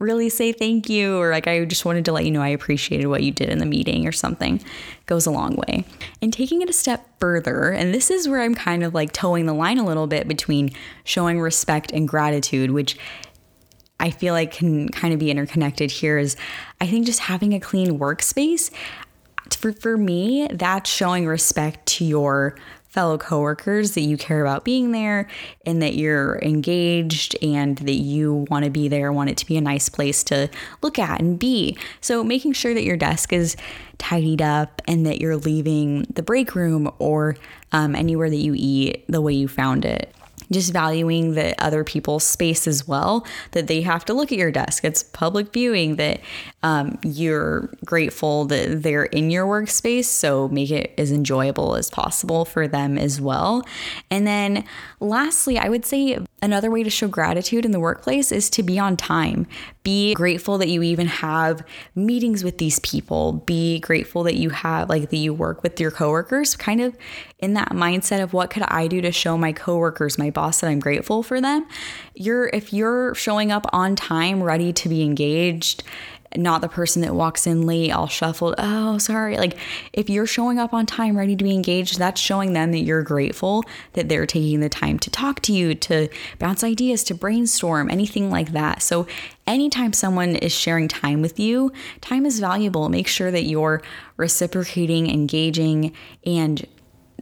really 0.00 0.28
say 0.28 0.52
thank 0.52 0.88
you 0.88 1.18
or 1.18 1.30
like 1.30 1.46
I 1.46 1.64
just 1.64 1.84
wanted 1.84 2.04
to 2.06 2.12
let 2.12 2.24
you 2.24 2.30
know 2.30 2.42
I 2.42 2.48
appreciated 2.48 3.06
what 3.06 3.22
you 3.22 3.30
did 3.30 3.48
in 3.48 3.58
the 3.58 3.66
meeting 3.66 4.06
or 4.06 4.12
something 4.12 4.62
goes 5.06 5.26
a 5.26 5.30
long 5.30 5.56
way. 5.56 5.84
And 6.20 6.32
taking 6.32 6.62
it 6.62 6.70
a 6.70 6.72
step 6.72 7.06
further, 7.20 7.70
and 7.70 7.94
this 7.94 8.10
is 8.10 8.28
where 8.28 8.40
I'm 8.40 8.54
kind 8.54 8.82
of 8.82 8.94
like 8.94 9.12
towing 9.12 9.46
the 9.46 9.54
line 9.54 9.78
a 9.78 9.84
little 9.84 10.06
bit 10.06 10.28
between 10.28 10.70
showing 11.04 11.40
respect 11.40 11.92
and 11.92 12.08
gratitude, 12.08 12.70
which 12.70 12.98
I 14.00 14.10
feel 14.10 14.34
like 14.34 14.52
can 14.52 14.88
kind 14.88 15.14
of 15.14 15.20
be 15.20 15.30
interconnected 15.30 15.90
here 15.90 16.18
is 16.18 16.36
I 16.80 16.86
think 16.86 17.06
just 17.06 17.20
having 17.20 17.54
a 17.54 17.60
clean 17.60 17.98
workspace 17.98 18.70
for, 19.50 19.72
for 19.72 19.96
me, 19.96 20.48
that's 20.50 20.90
showing 20.90 21.26
respect 21.26 21.86
to 21.86 22.04
your 22.04 22.56
fellow 22.94 23.18
coworkers 23.18 23.94
that 23.94 24.02
you 24.02 24.16
care 24.16 24.40
about 24.40 24.64
being 24.64 24.92
there 24.92 25.26
and 25.66 25.82
that 25.82 25.94
you're 25.96 26.38
engaged 26.42 27.36
and 27.42 27.76
that 27.78 27.96
you 27.96 28.46
want 28.48 28.64
to 28.64 28.70
be 28.70 28.86
there, 28.86 29.12
want 29.12 29.28
it 29.28 29.36
to 29.36 29.44
be 29.46 29.56
a 29.56 29.60
nice 29.60 29.88
place 29.88 30.22
to 30.22 30.48
look 30.80 30.96
at 30.96 31.20
and 31.20 31.36
be. 31.36 31.76
So, 32.00 32.22
making 32.22 32.52
sure 32.52 32.72
that 32.72 32.84
your 32.84 32.96
desk 32.96 33.32
is 33.32 33.56
tidied 33.98 34.40
up 34.40 34.80
and 34.86 35.04
that 35.06 35.20
you're 35.20 35.36
leaving 35.36 36.02
the 36.02 36.22
break 36.22 36.54
room 36.54 36.88
or 37.00 37.36
um, 37.72 37.96
anywhere 37.96 38.30
that 38.30 38.36
you 38.36 38.54
eat 38.56 39.04
the 39.08 39.20
way 39.20 39.32
you 39.32 39.48
found 39.48 39.84
it 39.84 40.14
just 40.52 40.72
valuing 40.72 41.34
the 41.34 41.54
other 41.62 41.84
people's 41.84 42.24
space 42.24 42.66
as 42.66 42.86
well 42.86 43.26
that 43.52 43.66
they 43.66 43.80
have 43.80 44.04
to 44.04 44.12
look 44.12 44.30
at 44.30 44.38
your 44.38 44.50
desk 44.50 44.84
it's 44.84 45.02
public 45.02 45.52
viewing 45.52 45.96
that 45.96 46.20
um, 46.64 46.98
you're 47.04 47.68
grateful 47.84 48.46
that 48.46 48.82
they're 48.82 49.04
in 49.04 49.30
your 49.30 49.46
workspace. 49.46 50.06
So 50.06 50.48
make 50.48 50.70
it 50.70 50.94
as 50.96 51.12
enjoyable 51.12 51.76
as 51.76 51.90
possible 51.90 52.46
for 52.46 52.66
them 52.66 52.96
as 52.96 53.20
well. 53.20 53.62
And 54.10 54.26
then 54.26 54.64
lastly, 54.98 55.58
I 55.58 55.68
would 55.68 55.84
say 55.84 56.18
another 56.40 56.70
way 56.70 56.82
to 56.82 56.90
show 56.90 57.06
gratitude 57.06 57.66
in 57.66 57.70
the 57.70 57.80
workplace 57.80 58.32
is 58.32 58.48
to 58.50 58.62
be 58.62 58.78
on 58.78 58.96
time. 58.96 59.46
Be 59.82 60.14
grateful 60.14 60.56
that 60.56 60.68
you 60.68 60.82
even 60.82 61.06
have 61.06 61.62
meetings 61.94 62.42
with 62.42 62.56
these 62.56 62.78
people. 62.78 63.34
Be 63.44 63.80
grateful 63.80 64.22
that 64.22 64.36
you 64.36 64.48
have, 64.48 64.88
like, 64.88 65.10
that 65.10 65.16
you 65.16 65.34
work 65.34 65.62
with 65.62 65.78
your 65.78 65.90
coworkers, 65.90 66.56
kind 66.56 66.80
of 66.80 66.96
in 67.38 67.52
that 67.52 67.72
mindset 67.72 68.22
of 68.22 68.32
what 68.32 68.48
could 68.48 68.62
I 68.62 68.86
do 68.88 69.02
to 69.02 69.12
show 69.12 69.36
my 69.36 69.52
coworkers, 69.52 70.16
my 70.16 70.30
boss, 70.30 70.62
that 70.62 70.68
I'm 70.68 70.80
grateful 70.80 71.22
for 71.22 71.38
them. 71.42 71.66
You're, 72.14 72.46
if 72.46 72.72
you're 72.72 73.14
showing 73.14 73.52
up 73.52 73.66
on 73.74 73.94
time, 73.94 74.42
ready 74.42 74.72
to 74.72 74.88
be 74.88 75.02
engaged, 75.02 75.82
not 76.36 76.60
the 76.60 76.68
person 76.68 77.02
that 77.02 77.14
walks 77.14 77.46
in 77.46 77.62
late, 77.62 77.90
all 77.90 78.08
shuffled. 78.08 78.54
Oh, 78.58 78.98
sorry. 78.98 79.36
Like 79.36 79.56
if 79.92 80.10
you're 80.10 80.26
showing 80.26 80.58
up 80.58 80.72
on 80.72 80.86
time, 80.86 81.16
ready 81.16 81.36
to 81.36 81.44
be 81.44 81.52
engaged, 81.52 81.98
that's 81.98 82.20
showing 82.20 82.52
them 82.52 82.72
that 82.72 82.80
you're 82.80 83.02
grateful 83.02 83.64
that 83.92 84.08
they're 84.08 84.26
taking 84.26 84.60
the 84.60 84.68
time 84.68 84.98
to 85.00 85.10
talk 85.10 85.40
to 85.42 85.52
you, 85.52 85.74
to 85.74 86.08
bounce 86.38 86.64
ideas, 86.64 87.04
to 87.04 87.14
brainstorm, 87.14 87.90
anything 87.90 88.30
like 88.30 88.52
that. 88.52 88.82
So 88.82 89.06
anytime 89.46 89.92
someone 89.92 90.36
is 90.36 90.52
sharing 90.52 90.88
time 90.88 91.22
with 91.22 91.38
you, 91.38 91.72
time 92.00 92.26
is 92.26 92.40
valuable. 92.40 92.88
Make 92.88 93.08
sure 93.08 93.30
that 93.30 93.44
you're 93.44 93.82
reciprocating, 94.16 95.10
engaging, 95.10 95.92
and 96.24 96.66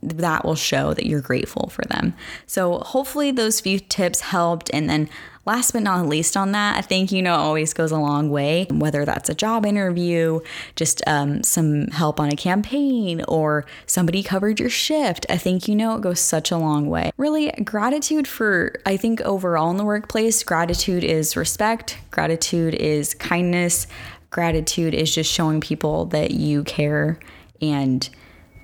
that 0.02 0.44
will 0.44 0.56
show 0.56 0.92
that 0.94 1.06
you're 1.06 1.20
grateful 1.20 1.68
for 1.68 1.84
them. 1.84 2.14
So, 2.46 2.78
hopefully, 2.78 3.30
those 3.30 3.60
few 3.60 3.78
tips 3.78 4.20
helped. 4.20 4.68
And 4.72 4.90
then, 4.90 5.08
last 5.46 5.72
but 5.72 5.82
not 5.82 6.08
least, 6.08 6.36
on 6.36 6.52
that, 6.52 6.80
a 6.80 6.82
thank 6.82 7.12
you 7.12 7.22
note 7.22 7.36
always 7.36 7.72
goes 7.72 7.92
a 7.92 7.98
long 7.98 8.28
way, 8.28 8.66
whether 8.70 9.04
that's 9.04 9.28
a 9.28 9.34
job 9.34 9.64
interview, 9.64 10.40
just 10.74 11.02
um, 11.06 11.42
some 11.44 11.86
help 11.88 12.18
on 12.18 12.30
a 12.30 12.36
campaign, 12.36 13.24
or 13.28 13.64
somebody 13.86 14.22
covered 14.22 14.58
your 14.58 14.70
shift. 14.70 15.24
A 15.28 15.38
thank 15.38 15.68
you 15.68 15.76
note 15.76 16.00
goes 16.00 16.20
such 16.20 16.50
a 16.50 16.58
long 16.58 16.88
way. 16.88 17.12
Really, 17.16 17.52
gratitude 17.64 18.26
for, 18.26 18.74
I 18.84 18.96
think, 18.96 19.20
overall 19.20 19.70
in 19.70 19.76
the 19.76 19.84
workplace, 19.84 20.42
gratitude 20.42 21.04
is 21.04 21.36
respect, 21.36 21.98
gratitude 22.10 22.74
is 22.74 23.14
kindness, 23.14 23.86
gratitude 24.30 24.94
is 24.94 25.14
just 25.14 25.30
showing 25.30 25.60
people 25.60 26.06
that 26.06 26.32
you 26.32 26.64
care 26.64 27.20
and 27.60 28.08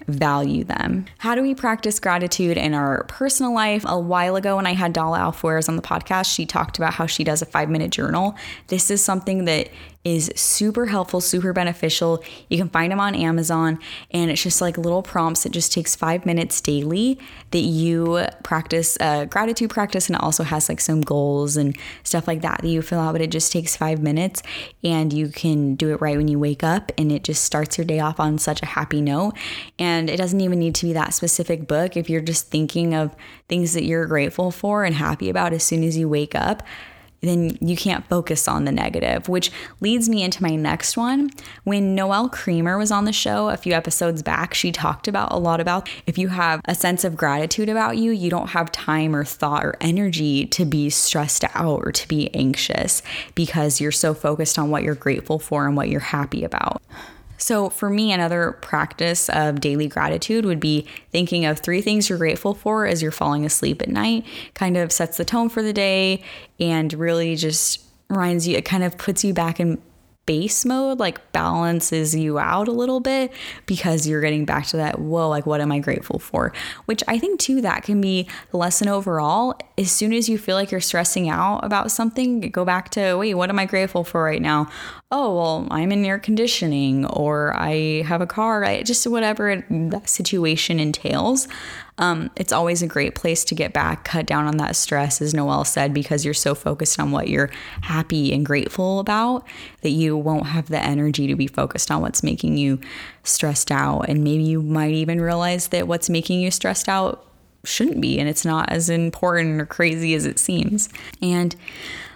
value 0.08 0.64
them. 0.64 1.04
How 1.18 1.34
do 1.34 1.42
we 1.42 1.54
practice 1.54 2.00
gratitude 2.00 2.56
in 2.56 2.74
our 2.74 3.04
personal 3.04 3.54
life? 3.54 3.84
A 3.86 3.98
while 3.98 4.36
ago, 4.36 4.56
when 4.56 4.66
I 4.66 4.72
had 4.72 4.92
Dala 4.92 5.18
Alfueras 5.18 5.68
on 5.68 5.76
the 5.76 5.82
podcast, 5.82 6.34
she 6.34 6.46
talked 6.46 6.78
about 6.78 6.94
how 6.94 7.06
she 7.06 7.24
does 7.24 7.42
a 7.42 7.46
five 7.46 7.68
minute 7.68 7.90
journal. 7.90 8.34
This 8.68 8.90
is 8.90 9.04
something 9.04 9.44
that 9.44 9.68
is 10.04 10.30
super 10.36 10.86
helpful, 10.86 11.20
super 11.20 11.52
beneficial. 11.52 12.22
You 12.48 12.56
can 12.56 12.68
find 12.68 12.92
them 12.92 13.00
on 13.00 13.14
Amazon, 13.14 13.78
and 14.10 14.30
it's 14.30 14.42
just 14.42 14.60
like 14.60 14.78
little 14.78 15.02
prompts. 15.02 15.44
It 15.44 15.52
just 15.52 15.72
takes 15.72 15.96
five 15.96 16.24
minutes 16.24 16.60
daily 16.60 17.18
that 17.50 17.60
you 17.60 18.24
practice 18.42 18.96
uh, 19.00 19.24
gratitude 19.26 19.70
practice, 19.70 20.08
and 20.08 20.16
it 20.16 20.22
also 20.22 20.44
has 20.44 20.68
like 20.68 20.80
some 20.80 21.00
goals 21.00 21.56
and 21.56 21.76
stuff 22.04 22.26
like 22.28 22.42
that 22.42 22.62
that 22.62 22.68
you 22.68 22.80
fill 22.80 23.00
out. 23.00 23.12
But 23.12 23.20
it 23.20 23.30
just 23.30 23.52
takes 23.52 23.76
five 23.76 24.00
minutes, 24.00 24.42
and 24.84 25.12
you 25.12 25.28
can 25.28 25.74
do 25.74 25.90
it 25.90 26.00
right 26.00 26.16
when 26.16 26.28
you 26.28 26.38
wake 26.38 26.62
up, 26.62 26.92
and 26.96 27.10
it 27.10 27.24
just 27.24 27.44
starts 27.44 27.76
your 27.76 27.84
day 27.84 28.00
off 28.00 28.20
on 28.20 28.38
such 28.38 28.62
a 28.62 28.66
happy 28.66 29.00
note. 29.00 29.34
And 29.78 30.08
it 30.08 30.16
doesn't 30.16 30.40
even 30.40 30.58
need 30.58 30.74
to 30.76 30.86
be 30.86 30.92
that 30.94 31.12
specific 31.12 31.66
book. 31.66 31.96
If 31.96 32.08
you're 32.08 32.20
just 32.20 32.48
thinking 32.48 32.94
of 32.94 33.14
things 33.48 33.74
that 33.74 33.84
you're 33.84 34.06
grateful 34.06 34.50
for 34.50 34.84
and 34.84 34.94
happy 34.94 35.28
about 35.28 35.52
as 35.52 35.64
soon 35.64 35.82
as 35.82 35.96
you 35.96 36.08
wake 36.08 36.34
up, 36.34 36.62
then 37.20 37.58
you 37.60 37.76
can't 37.76 38.06
focus 38.08 38.46
on 38.46 38.64
the 38.64 38.72
negative, 38.72 39.28
which 39.28 39.50
leads 39.80 40.08
me 40.08 40.22
into 40.22 40.42
my 40.42 40.54
next 40.54 40.96
one. 40.96 41.30
When 41.64 41.94
Noelle 41.94 42.28
Creamer 42.28 42.78
was 42.78 42.90
on 42.90 43.04
the 43.04 43.12
show 43.12 43.48
a 43.48 43.56
few 43.56 43.72
episodes 43.72 44.22
back, 44.22 44.54
she 44.54 44.70
talked 44.70 45.08
about 45.08 45.32
a 45.32 45.38
lot 45.38 45.60
about 45.60 45.88
if 46.06 46.16
you 46.16 46.28
have 46.28 46.60
a 46.66 46.74
sense 46.74 47.04
of 47.04 47.16
gratitude 47.16 47.68
about 47.68 47.96
you, 47.96 48.12
you 48.12 48.30
don't 48.30 48.50
have 48.50 48.70
time 48.70 49.16
or 49.16 49.24
thought 49.24 49.64
or 49.64 49.76
energy 49.80 50.46
to 50.46 50.64
be 50.64 50.90
stressed 50.90 51.44
out 51.54 51.84
or 51.84 51.92
to 51.92 52.06
be 52.08 52.32
anxious 52.34 53.02
because 53.34 53.80
you're 53.80 53.90
so 53.90 54.14
focused 54.14 54.58
on 54.58 54.70
what 54.70 54.82
you're 54.82 54.94
grateful 54.94 55.38
for 55.38 55.66
and 55.66 55.76
what 55.76 55.88
you're 55.88 56.00
happy 56.00 56.44
about. 56.44 56.82
So, 57.38 57.70
for 57.70 57.88
me, 57.88 58.12
another 58.12 58.52
practice 58.60 59.28
of 59.30 59.60
daily 59.60 59.88
gratitude 59.88 60.44
would 60.44 60.60
be 60.60 60.86
thinking 61.10 61.46
of 61.46 61.60
three 61.60 61.80
things 61.80 62.08
you're 62.08 62.18
grateful 62.18 62.52
for 62.52 62.86
as 62.86 63.00
you're 63.00 63.10
falling 63.10 63.46
asleep 63.46 63.80
at 63.80 63.88
night. 63.88 64.26
Kind 64.54 64.76
of 64.76 64.92
sets 64.92 65.16
the 65.16 65.24
tone 65.24 65.48
for 65.48 65.62
the 65.62 65.72
day 65.72 66.22
and 66.60 66.92
really 66.92 67.36
just 67.36 67.80
reminds 68.10 68.48
you, 68.48 68.56
it 68.56 68.64
kind 68.64 68.82
of 68.84 68.96
puts 68.98 69.24
you 69.24 69.32
back 69.32 69.60
in 69.60 69.80
base 70.28 70.66
mode 70.66 70.98
like 70.98 71.32
balances 71.32 72.14
you 72.14 72.38
out 72.38 72.68
a 72.68 72.70
little 72.70 73.00
bit 73.00 73.32
because 73.64 74.06
you're 74.06 74.20
getting 74.20 74.44
back 74.44 74.66
to 74.66 74.76
that 74.76 74.98
whoa 74.98 75.26
like 75.26 75.46
what 75.46 75.58
am 75.58 75.72
i 75.72 75.78
grateful 75.78 76.18
for? 76.18 76.52
Which 76.84 77.02
i 77.08 77.18
think 77.18 77.40
too 77.40 77.62
that 77.62 77.82
can 77.82 78.02
be 78.02 78.28
the 78.50 78.58
lesson 78.58 78.88
overall. 78.88 79.58
As 79.78 79.90
soon 79.90 80.12
as 80.12 80.28
you 80.28 80.36
feel 80.36 80.54
like 80.54 80.70
you're 80.70 80.82
stressing 80.82 81.30
out 81.30 81.64
about 81.64 81.90
something 81.90 82.40
go 82.40 82.66
back 82.66 82.90
to 82.90 83.14
wait 83.14 83.32
what 83.34 83.48
am 83.48 83.58
i 83.58 83.64
grateful 83.64 84.04
for 84.04 84.22
right 84.22 84.42
now? 84.42 84.68
Oh 85.10 85.34
well 85.34 85.66
i'm 85.70 85.90
in 85.92 86.04
air 86.04 86.18
conditioning 86.18 87.06
or 87.06 87.54
i 87.56 88.02
have 88.02 88.20
a 88.20 88.26
car 88.26 88.60
right? 88.60 88.84
just 88.84 89.06
whatever 89.06 89.64
that 89.70 90.10
situation 90.10 90.78
entails 90.78 91.48
um, 91.98 92.30
it's 92.36 92.52
always 92.52 92.82
a 92.82 92.86
great 92.86 93.14
place 93.14 93.44
to 93.44 93.54
get 93.54 93.72
back, 93.72 94.04
cut 94.04 94.26
down 94.26 94.46
on 94.46 94.56
that 94.58 94.76
stress, 94.76 95.20
as 95.20 95.34
Noelle 95.34 95.64
said, 95.64 95.92
because 95.92 96.24
you're 96.24 96.32
so 96.32 96.54
focused 96.54 96.98
on 96.98 97.10
what 97.10 97.28
you're 97.28 97.50
happy 97.82 98.32
and 98.32 98.46
grateful 98.46 99.00
about 99.00 99.44
that 99.82 99.90
you 99.90 100.16
won't 100.16 100.46
have 100.46 100.68
the 100.68 100.78
energy 100.78 101.26
to 101.26 101.34
be 101.34 101.48
focused 101.48 101.90
on 101.90 102.00
what's 102.00 102.22
making 102.22 102.56
you 102.56 102.78
stressed 103.24 103.72
out. 103.72 104.08
And 104.08 104.22
maybe 104.22 104.44
you 104.44 104.62
might 104.62 104.92
even 104.92 105.20
realize 105.20 105.68
that 105.68 105.88
what's 105.88 106.08
making 106.08 106.40
you 106.40 106.50
stressed 106.50 106.88
out 106.88 107.24
shouldn't 107.64 108.00
be, 108.00 108.18
and 108.18 108.28
it's 108.28 108.44
not 108.44 108.70
as 108.70 108.88
important 108.88 109.60
or 109.60 109.66
crazy 109.66 110.14
as 110.14 110.24
it 110.24 110.38
seems. 110.38 110.88
And 111.20 111.56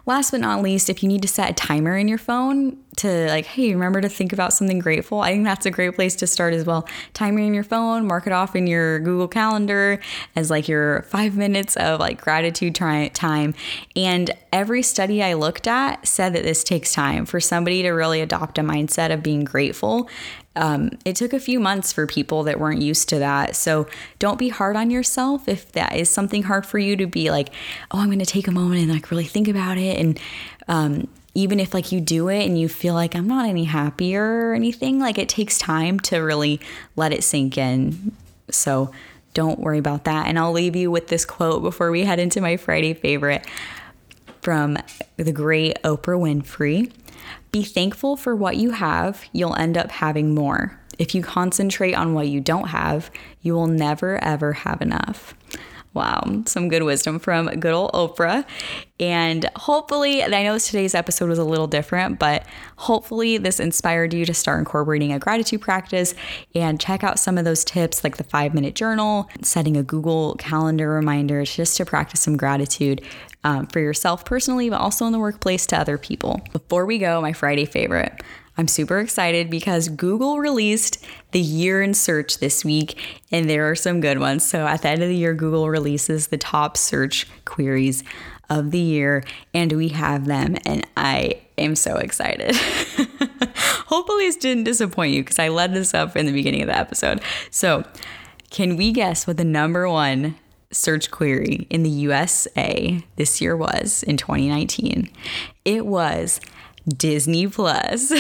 last 0.07 0.31
but 0.31 0.41
not 0.41 0.63
least, 0.63 0.91
if 0.91 1.03
you 1.03 1.09
need 1.09 1.23
to 1.23 1.29
set 1.29 1.51
a 1.51 1.55
timer 1.55 1.97
in 1.97 2.09
your 2.09 2.19
phone 2.19 2.77
to 2.97 3.27
like, 3.29 3.47
hey, 3.47 3.73
remember 3.73 4.01
to 4.01 4.09
think 4.09 4.33
about 4.33 4.53
something 4.53 4.79
grateful, 4.79 5.21
I 5.21 5.33
think 5.33 5.45
that's 5.45 5.65
a 5.65 5.71
great 5.71 5.95
place 5.95 6.15
to 6.17 6.27
start 6.27 6.55
as 6.55 6.65
well. 6.65 6.87
Timer 7.15 7.41
in 7.41 7.55
your 7.55 7.65
phone, 7.65 8.07
mark 8.07 8.27
it 8.27 8.33
off 8.33 8.55
in 8.55 8.67
your 8.67 8.99
Google 8.99 9.29
Calendar 9.29 10.01
as 10.37 10.51
like 10.51 10.69
your 10.69 11.03
five 11.03 11.37
minutes 11.37 11.77
of 11.77 12.01
like 12.01 12.21
gratitude 12.21 12.75
time. 12.75 13.55
And 13.97 14.31
every 14.53 14.83
study 14.83 15.23
I 15.23 15.35
looked 15.35 15.67
at 15.67 16.07
said 16.07 16.35
that 16.35 16.43
this 16.43 16.65
takes 16.65 16.93
time 16.93 17.25
for 17.25 17.41
somebody 17.41 17.83
to 17.83 17.91
really 17.91 18.21
adopt 18.21 18.59
a 18.59 18.63
mindset 18.63 19.13
of 19.13 19.23
being 19.23 19.45
grateful 19.45 20.09
um, 20.55 20.91
it 21.05 21.17
took 21.17 21.33
a 21.33 21.41
few 21.41 21.59
months 21.59 21.93
for 21.93 22.07
people 22.07 22.43
that 22.45 22.61
weren't 22.61 22.83
used 22.83 23.09
to 23.09 23.19
that. 23.19 23.57
So 23.57 23.87
don't 24.19 24.39
be 24.39 24.51
hard 24.51 24.77
on 24.77 24.91
yourself 24.91 25.49
if 25.49 25.73
that 25.73 25.97
is 25.97 26.11
something 26.11 26.43
hard 26.43 26.67
for 26.67 26.79
you 26.79 26.97
to 26.97 27.07
be 27.07 27.31
like, 27.31 27.49
oh, 27.91 28.01
I'm 28.01 28.09
going 28.09 28.19
to 28.19 28.27
take 28.27 28.49
a 28.49 28.53
moment 28.53 28.83
and 28.83 28.91
like 28.91 29.11
really 29.11 29.25
think 29.25 29.49
about 29.49 29.79
it. 29.79 29.99
And 29.99 30.21
um, 30.69 31.09
even 31.35 31.59
if 31.59 31.73
like 31.73 31.91
you 31.91 32.01
do 32.01 32.29
it 32.29 32.45
and 32.45 32.61
you 32.61 32.69
feel 32.69 32.95
like 32.95 33.17
I'm 33.17 33.27
not 33.27 33.49
any 33.49 33.65
happier 33.65 34.51
or 34.51 34.55
anything, 34.55 34.99
like 34.99 35.19
it 35.19 35.29
takes 35.29 35.59
time 35.59 35.99
to 36.01 36.19
really 36.19 36.61
let 36.97 37.13
it 37.13 37.25
sink 37.25 37.57
in. 37.57 38.13
So 38.51 38.93
don't 39.33 39.59
worry 39.59 39.79
about 39.79 40.05
that. 40.05 40.27
And 40.27 40.39
I'll 40.39 40.53
leave 40.53 40.77
you 40.77 40.91
with 40.91 41.09
this 41.09 41.25
quote 41.25 41.63
before 41.63 41.91
we 41.91 42.05
head 42.05 42.19
into 42.19 42.43
my 42.43 42.59
Friday 42.59 42.93
favorite 42.93 43.47
from 44.43 44.77
the 45.17 45.33
great 45.33 45.81
Oprah 45.83 46.19
Winfrey. 46.19 46.93
Be 47.53 47.63
thankful 47.63 48.17
for 48.17 48.35
what 48.35 48.57
you 48.57 48.71
have, 48.71 49.27
you'll 49.31 49.55
end 49.57 49.77
up 49.77 49.91
having 49.91 50.35
more. 50.35 50.81
If 50.99 51.15
you 51.15 51.23
concentrate 51.23 51.93
on 51.93 52.15
what 52.15 52.29
you 52.29 52.41
don't 52.41 52.69
have, 52.69 53.11
you 53.43 53.53
will 53.53 53.67
never 53.67 54.23
ever 54.25 54.55
have 54.55 54.81
enough. 54.81 55.35
Wow, 55.95 56.43
some 56.47 56.69
good 56.69 56.83
wisdom 56.85 57.19
from 57.19 57.49
good 57.49 57.75
old 57.75 57.93
Oprah. 57.93 58.47
And 58.99 59.51
hopefully, 59.57 60.23
and 60.23 60.35
I 60.35 60.43
know 60.43 60.59
today's 60.59 60.95
episode 60.95 61.29
was 61.29 61.39
a 61.39 61.45
little 61.45 61.67
different, 61.67 62.19
but 62.19 62.47
hopefully, 62.77 63.37
this 63.37 63.61
inspired 63.61 64.15
you 64.15 64.25
to 64.25 64.33
start 64.33 64.61
incorporating 64.61 65.13
a 65.13 65.19
gratitude 65.19 65.61
practice 65.61 66.15
and 66.55 66.81
check 66.81 67.05
out 67.05 67.19
some 67.19 67.37
of 67.37 67.45
those 67.45 67.65
tips 67.65 68.05
like 68.05 68.17
the 68.17 68.25
five 68.25 68.55
minute 68.55 68.75
journal, 68.75 69.29
setting 69.43 69.77
a 69.77 69.83
Google 69.83 70.35
Calendar 70.37 70.89
reminder 70.91 71.45
just 71.45 71.77
to 71.77 71.85
practice 71.85 72.21
some 72.21 72.37
gratitude 72.37 73.03
um, 73.45 73.67
for 73.67 73.81
yourself 73.81 74.25
personally, 74.25 74.71
but 74.71 74.81
also 74.81 75.05
in 75.07 75.13
the 75.13 75.19
workplace 75.19 75.67
to 75.67 75.79
other 75.79 75.99
people. 75.99 76.41
Before 76.53 76.87
we 76.87 76.99
go, 76.99 77.21
my 77.21 77.33
Friday 77.33 77.65
favorite. 77.65 78.23
I'm 78.57 78.69
super 78.69 78.99
excited 78.99 79.49
because 79.49 79.89
Google 79.89 80.39
released 80.39 81.05
the 81.31 81.41
year 81.41 81.83
in 81.83 81.95
search 81.95 82.39
this 82.39 82.65
week, 82.65 82.99
and 83.31 83.49
there 83.49 83.71
are 83.71 83.75
some 83.75 84.01
good 84.01 84.19
ones. 84.19 84.47
So 84.47 84.67
at 84.67 84.83
the 84.83 84.89
end 84.89 85.03
of 85.03 85.09
the 85.09 85.17
year, 85.17 85.35
Google 85.35 85.69
releases 85.69 86.29
the 86.29 86.39
top 86.39 86.77
search 86.77 87.27
queries 87.45 88.05
of 88.51 88.71
the 88.71 88.79
year, 88.79 89.25
and 89.55 89.73
we 89.73 89.89
have 89.89 90.27
them, 90.27 90.57
and 90.67 90.87
I 90.97 91.41
am 91.57 91.75
so 91.75 91.97
excited. 91.97 92.55
Hopefully, 93.87 94.27
this 94.27 94.37
didn't 94.37 94.65
disappoint 94.65 95.15
you 95.15 95.23
because 95.23 95.39
I 95.39 95.49
led 95.49 95.73
this 95.73 95.95
up 95.95 96.17
in 96.17 96.27
the 96.27 96.33
beginning 96.33 96.63
of 96.63 96.69
the 96.69 96.77
episode. 96.77 97.23
So, 97.51 97.85
can 98.51 98.77
we 98.77 98.93
guess 98.93 99.27
what 99.27 99.39
the 99.39 99.45
number 99.45 99.89
one 99.89 100.35
search 100.73 101.11
query 101.11 101.67
in 101.71 101.83
the 101.83 101.91
USA 101.91 103.05
this 103.17 103.41
year 103.41 103.57
was 103.57 104.03
in 104.03 104.17
2019. 104.17 105.11
It 105.65 105.87
was 105.87 106.41
Disney 106.89 107.47
Plus. 107.47 108.13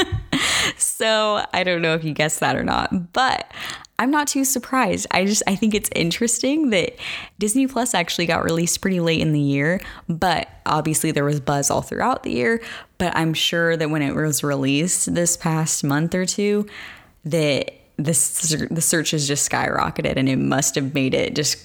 so 0.76 1.44
I 1.52 1.64
don't 1.64 1.82
know 1.82 1.94
if 1.94 2.04
you 2.04 2.12
guessed 2.12 2.40
that 2.40 2.56
or 2.56 2.64
not, 2.64 3.12
but 3.12 3.50
I'm 3.98 4.10
not 4.10 4.26
too 4.26 4.44
surprised. 4.44 5.06
I 5.10 5.24
just 5.24 5.42
I 5.46 5.54
think 5.54 5.74
it's 5.74 5.90
interesting 5.94 6.70
that 6.70 6.96
Disney 7.38 7.66
Plus 7.66 7.94
actually 7.94 8.26
got 8.26 8.42
released 8.42 8.80
pretty 8.80 9.00
late 9.00 9.20
in 9.20 9.32
the 9.32 9.40
year, 9.40 9.80
but 10.08 10.48
obviously 10.66 11.12
there 11.12 11.24
was 11.24 11.40
buzz 11.40 11.70
all 11.70 11.82
throughout 11.82 12.22
the 12.24 12.32
year, 12.32 12.62
but 12.98 13.16
I'm 13.16 13.34
sure 13.34 13.76
that 13.76 13.90
when 13.90 14.02
it 14.02 14.14
was 14.14 14.42
released 14.42 15.14
this 15.14 15.36
past 15.36 15.84
month 15.84 16.14
or 16.14 16.26
two 16.26 16.66
that 17.24 17.72
this 17.96 18.50
the 18.70 18.80
search 18.80 19.12
has 19.12 19.28
just 19.28 19.48
skyrocketed 19.48 20.16
and 20.16 20.28
it 20.28 20.36
must 20.36 20.74
have 20.74 20.94
made 20.94 21.14
it 21.14 21.36
just 21.36 21.64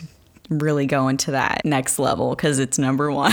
really 0.49 0.85
go 0.85 1.07
into 1.07 1.31
that 1.31 1.62
next 1.63 1.99
level 1.99 2.35
because 2.35 2.59
it's 2.59 2.77
number 2.77 3.12
one, 3.19 3.31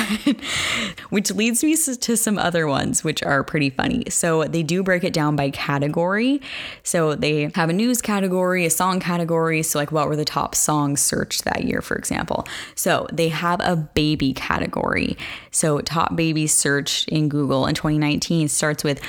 which 1.11 1.31
leads 1.31 1.65
me 1.65 1.75
to 1.77 2.17
some 2.17 2.39
other 2.39 2.67
ones 2.67 3.03
which 3.03 3.23
are 3.23 3.43
pretty 3.43 3.71
funny. 3.71 4.05
So 4.11 4.45
they 4.45 4.63
do 4.63 4.83
break 4.83 5.05
it 5.05 5.13
down 5.13 5.37
by 5.37 5.51
category. 5.51 6.41
So 6.83 7.15
they 7.15 7.51
have 7.55 7.71
a 7.71 7.73
news 7.73 8.03
category, 8.03 8.67
a 8.67 8.71
song 8.71 9.01
category. 9.01 9.63
So, 9.63 9.79
like, 9.79 9.93
what 9.93 10.09
were 10.09 10.17
the 10.17 10.25
top 10.25 10.55
songs 10.55 11.01
searched 11.01 11.45
that 11.45 11.65
year, 11.65 11.81
for 11.81 11.97
example? 11.97 12.47
So 12.75 13.07
they 13.13 13.29
have 13.29 13.61
a 13.61 13.77
baby 13.77 14.33
category. 14.33 15.17
So, 15.51 15.81
top 15.81 16.17
baby 16.17 16.47
search 16.47 17.07
in 17.09 17.29
Google 17.29 17.67
in 17.67 17.75
2019 17.75 18.49
starts 18.49 18.85
with 18.85 19.01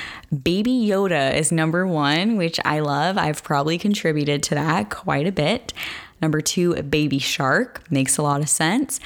Baby 0.42 0.72
Yoda 0.72 1.34
is 1.34 1.50
number 1.50 1.86
one, 1.86 2.36
which 2.36 2.60
I 2.64 2.80
love. 2.80 3.16
I've 3.16 3.42
probably 3.42 3.78
contributed 3.78 4.42
to 4.44 4.54
that 4.54 4.90
quite 4.90 5.26
a 5.26 5.32
bit. 5.32 5.72
Number 6.20 6.40
two, 6.40 6.74
Baby 6.82 7.18
Shark. 7.18 7.82
Makes 7.90 8.18
a 8.18 8.22
lot 8.22 8.40
of 8.40 8.48
sense. 8.48 9.00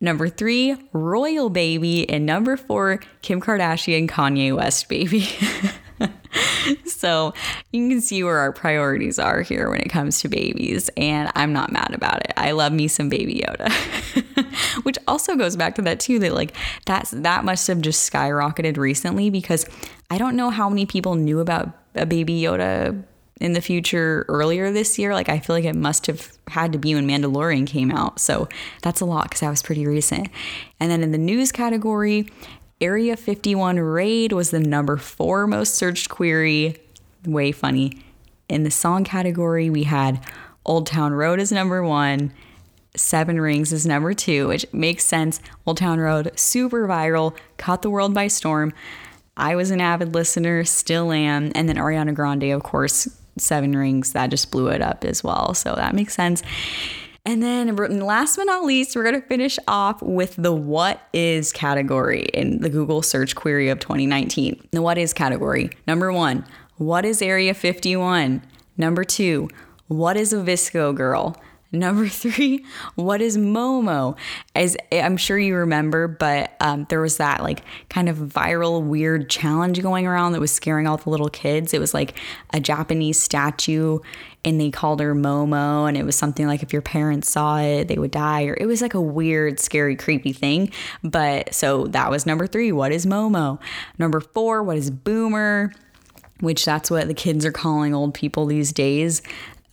Number 0.00 0.28
three, 0.28 0.76
Royal 0.92 1.48
Baby. 1.48 2.08
And 2.08 2.26
number 2.26 2.56
four, 2.56 3.00
Kim 3.22 3.40
Kardashian, 3.40 4.08
Kanye 4.08 4.54
West 4.54 4.88
Baby. 4.88 5.28
so 6.84 7.32
you 7.72 7.88
can 7.88 8.00
see 8.00 8.22
where 8.22 8.38
our 8.38 8.52
priorities 8.52 9.18
are 9.18 9.42
here 9.42 9.70
when 9.70 9.80
it 9.80 9.88
comes 9.88 10.20
to 10.20 10.28
babies. 10.28 10.90
And 10.96 11.30
I'm 11.34 11.52
not 11.52 11.72
mad 11.72 11.94
about 11.94 12.20
it. 12.24 12.32
I 12.36 12.50
love 12.52 12.72
me 12.72 12.88
some 12.88 13.08
Baby 13.08 13.44
Yoda. 13.46 13.72
Which 14.84 14.98
also 15.06 15.36
goes 15.36 15.56
back 15.56 15.74
to 15.76 15.82
that 15.82 16.00
too, 16.00 16.18
that 16.18 16.34
like 16.34 16.54
that's 16.84 17.12
that 17.12 17.44
must 17.44 17.66
have 17.68 17.80
just 17.80 18.10
skyrocketed 18.12 18.76
recently 18.76 19.30
because 19.30 19.66
I 20.10 20.18
don't 20.18 20.36
know 20.36 20.50
how 20.50 20.68
many 20.68 20.86
people 20.86 21.14
knew 21.14 21.40
about 21.40 21.70
a 21.94 22.06
Baby 22.06 22.40
Yoda 22.40 23.04
in 23.40 23.52
the 23.52 23.60
future 23.60 24.24
earlier 24.28 24.70
this 24.70 24.98
year. 24.98 25.12
Like 25.12 25.28
I 25.28 25.38
feel 25.38 25.56
like 25.56 25.64
it 25.64 25.76
must 25.76 26.06
have 26.06 26.32
had 26.48 26.72
to 26.72 26.78
be 26.78 26.94
when 26.94 27.06
Mandalorian 27.06 27.66
came 27.66 27.90
out. 27.90 28.20
So 28.20 28.48
that's 28.82 29.00
a 29.00 29.04
lot 29.04 29.24
because 29.24 29.40
that 29.40 29.50
was 29.50 29.62
pretty 29.62 29.86
recent. 29.86 30.28
And 30.80 30.90
then 30.90 31.02
in 31.02 31.12
the 31.12 31.18
news 31.18 31.52
category, 31.52 32.28
Area 32.80 33.16
51 33.16 33.78
raid 33.78 34.32
was 34.32 34.50
the 34.50 34.60
number 34.60 34.96
four 34.96 35.46
most 35.46 35.74
searched 35.74 36.08
query. 36.08 36.76
Way 37.24 37.52
funny. 37.52 38.02
In 38.48 38.64
the 38.64 38.70
song 38.70 39.04
category, 39.04 39.70
we 39.70 39.84
had 39.84 40.20
Old 40.66 40.86
Town 40.86 41.12
Road 41.12 41.40
is 41.40 41.52
number 41.52 41.82
one. 41.82 42.32
Seven 42.96 43.40
Rings 43.40 43.72
is 43.72 43.86
number 43.86 44.14
two, 44.14 44.48
which 44.48 44.66
makes 44.72 45.04
sense. 45.04 45.40
Old 45.66 45.78
Town 45.78 45.98
Road, 45.98 46.38
super 46.38 46.86
viral, 46.86 47.36
caught 47.56 47.82
the 47.82 47.90
world 47.90 48.14
by 48.14 48.28
storm. 48.28 48.72
I 49.36 49.56
was 49.56 49.70
an 49.70 49.80
avid 49.80 50.14
listener, 50.14 50.64
still 50.64 51.10
am. 51.10 51.50
And 51.54 51.68
then 51.68 51.76
Ariana 51.76 52.14
Grande, 52.14 52.52
of 52.52 52.62
course, 52.62 53.08
Seven 53.38 53.76
Rings, 53.76 54.12
that 54.12 54.30
just 54.30 54.50
blew 54.50 54.68
it 54.68 54.82
up 54.82 55.04
as 55.04 55.24
well. 55.24 55.54
So 55.54 55.74
that 55.74 55.94
makes 55.94 56.14
sense. 56.14 56.42
And 57.26 57.42
then, 57.42 57.74
last 57.76 58.36
but 58.36 58.44
not 58.44 58.64
least, 58.64 58.94
we're 58.94 59.02
going 59.02 59.20
to 59.20 59.26
finish 59.26 59.58
off 59.66 60.02
with 60.02 60.36
the 60.36 60.52
what 60.52 61.00
is 61.14 61.52
category 61.52 62.24
in 62.34 62.60
the 62.60 62.68
Google 62.68 63.00
search 63.00 63.34
query 63.34 63.70
of 63.70 63.80
2019. 63.80 64.68
The 64.72 64.82
what 64.82 64.98
is 64.98 65.14
category. 65.14 65.70
Number 65.86 66.12
one, 66.12 66.44
what 66.76 67.06
is 67.06 67.22
Area 67.22 67.54
51? 67.54 68.42
Number 68.76 69.04
two, 69.04 69.48
what 69.88 70.18
is 70.18 70.34
a 70.34 70.36
VSCO 70.36 70.94
girl? 70.94 71.40
Number 71.74 72.08
three, 72.08 72.64
what 72.94 73.20
is 73.20 73.36
Momo? 73.36 74.16
As 74.54 74.76
I'm 74.92 75.16
sure 75.16 75.38
you 75.38 75.56
remember, 75.56 76.08
but 76.08 76.54
um, 76.60 76.86
there 76.88 77.00
was 77.00 77.16
that 77.18 77.42
like 77.42 77.62
kind 77.88 78.08
of 78.08 78.16
viral, 78.16 78.82
weird 78.82 79.28
challenge 79.28 79.82
going 79.82 80.06
around 80.06 80.32
that 80.32 80.40
was 80.40 80.52
scaring 80.52 80.86
all 80.86 80.96
the 80.96 81.10
little 81.10 81.28
kids. 81.28 81.74
It 81.74 81.80
was 81.80 81.92
like 81.92 82.18
a 82.52 82.60
Japanese 82.60 83.18
statue, 83.18 83.98
and 84.44 84.60
they 84.60 84.70
called 84.70 85.00
her 85.00 85.14
Momo, 85.14 85.88
and 85.88 85.96
it 85.96 86.04
was 86.04 86.16
something 86.16 86.46
like 86.46 86.62
if 86.62 86.72
your 86.72 86.82
parents 86.82 87.30
saw 87.30 87.58
it, 87.58 87.88
they 87.88 87.98
would 87.98 88.12
die, 88.12 88.44
or 88.44 88.56
it 88.58 88.66
was 88.66 88.80
like 88.80 88.94
a 88.94 89.00
weird, 89.00 89.58
scary, 89.58 89.96
creepy 89.96 90.32
thing. 90.32 90.70
But 91.02 91.54
so 91.54 91.86
that 91.88 92.10
was 92.10 92.26
number 92.26 92.46
three. 92.46 92.72
What 92.72 92.92
is 92.92 93.06
Momo? 93.06 93.58
Number 93.98 94.20
four, 94.20 94.62
what 94.62 94.76
is 94.76 94.90
Boomer? 94.90 95.72
which 96.40 96.64
that's 96.64 96.90
what 96.90 97.06
the 97.06 97.14
kids 97.14 97.46
are 97.46 97.52
calling 97.52 97.94
old 97.94 98.12
people 98.12 98.44
these 98.44 98.72
days 98.72 99.22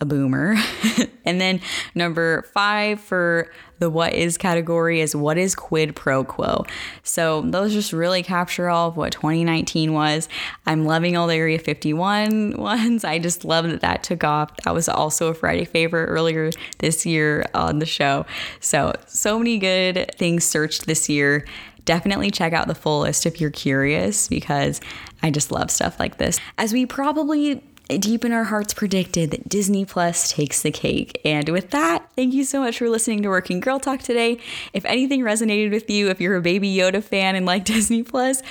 a 0.01 0.05
boomer. 0.05 0.55
and 1.25 1.39
then 1.39 1.61
number 1.95 2.41
five 2.53 2.99
for 2.99 3.49
the 3.79 3.89
what 3.89 4.13
is 4.13 4.37
category 4.37 4.99
is 4.99 5.15
what 5.15 5.37
is 5.37 5.55
quid 5.55 5.95
pro 5.95 6.23
quo. 6.23 6.65
So 7.03 7.41
those 7.41 7.73
just 7.73 7.93
really 7.93 8.21
capture 8.21 8.69
all 8.69 8.89
of 8.89 8.97
what 8.97 9.11
2019 9.13 9.93
was. 9.93 10.27
I'm 10.65 10.85
loving 10.85 11.15
all 11.15 11.27
the 11.27 11.35
Area 11.35 11.59
51 11.59 12.57
ones. 12.57 13.03
I 13.03 13.19
just 13.19 13.45
love 13.45 13.69
that 13.69 13.81
that 13.81 14.03
took 14.03 14.23
off. 14.23 14.55
That 14.57 14.73
was 14.73 14.89
also 14.89 15.27
a 15.27 15.33
Friday 15.33 15.65
favorite 15.65 16.07
earlier 16.07 16.51
this 16.79 17.05
year 17.05 17.45
on 17.53 17.79
the 17.79 17.85
show. 17.85 18.25
So, 18.59 18.93
so 19.07 19.37
many 19.37 19.57
good 19.57 20.11
things 20.17 20.43
searched 20.43 20.85
this 20.85 21.07
year 21.07 21.45
definitely 21.85 22.29
check 22.29 22.53
out 22.53 22.67
the 22.67 22.75
full 22.75 23.01
list 23.01 23.25
if 23.25 23.41
you're 23.41 23.49
curious 23.49 24.27
because 24.27 24.79
I 25.23 25.31
just 25.31 25.51
love 25.51 25.71
stuff 25.71 25.99
like 25.99 26.17
this. 26.17 26.39
As 26.57 26.73
we 26.73 26.85
probably 26.85 27.63
deep 27.97 28.23
in 28.23 28.31
our 28.31 28.45
hearts 28.45 28.73
predicted 28.73 29.31
that 29.31 29.49
Disney 29.49 29.85
Plus 29.85 30.31
takes 30.31 30.61
the 30.61 30.71
cake. 30.71 31.19
And 31.25 31.49
with 31.49 31.71
that, 31.71 32.09
thank 32.15 32.33
you 32.33 32.43
so 32.43 32.59
much 32.61 32.77
for 32.77 32.89
listening 32.89 33.21
to 33.23 33.29
Working 33.29 33.59
Girl 33.59 33.79
Talk 33.79 34.01
today. 34.01 34.37
If 34.73 34.85
anything 34.85 35.21
resonated 35.21 35.71
with 35.71 35.89
you, 35.89 36.09
if 36.09 36.21
you're 36.21 36.35
a 36.35 36.41
Baby 36.41 36.73
Yoda 36.73 37.03
fan 37.03 37.35
and 37.35 37.45
like 37.45 37.65
Disney 37.71 38.03
Plus, 38.03 38.41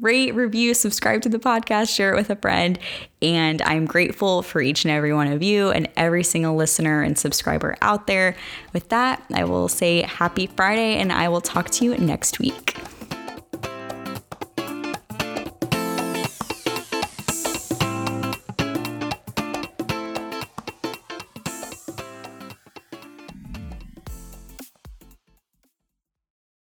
rate, 0.00 0.34
review, 0.34 0.74
subscribe 0.74 1.22
to 1.22 1.28
the 1.28 1.38
podcast, 1.38 1.94
share 1.94 2.12
it 2.12 2.16
with 2.16 2.30
a 2.30 2.36
friend. 2.36 2.78
And 3.22 3.60
I'm 3.62 3.86
grateful 3.86 4.42
for 4.42 4.60
each 4.60 4.84
and 4.84 4.92
every 4.92 5.12
one 5.12 5.28
of 5.28 5.42
you 5.42 5.70
and 5.70 5.88
every 5.96 6.24
single 6.24 6.56
listener 6.56 7.02
and 7.02 7.18
subscriber 7.18 7.76
out 7.82 8.06
there. 8.06 8.36
With 8.72 8.88
that, 8.88 9.22
I 9.32 9.44
will 9.44 9.68
say 9.68 10.02
happy 10.02 10.46
Friday 10.46 10.96
and 10.96 11.12
I 11.12 11.28
will 11.28 11.42
talk 11.42 11.70
to 11.70 11.84
you 11.84 11.96
next 11.98 12.38
week. 12.38 12.76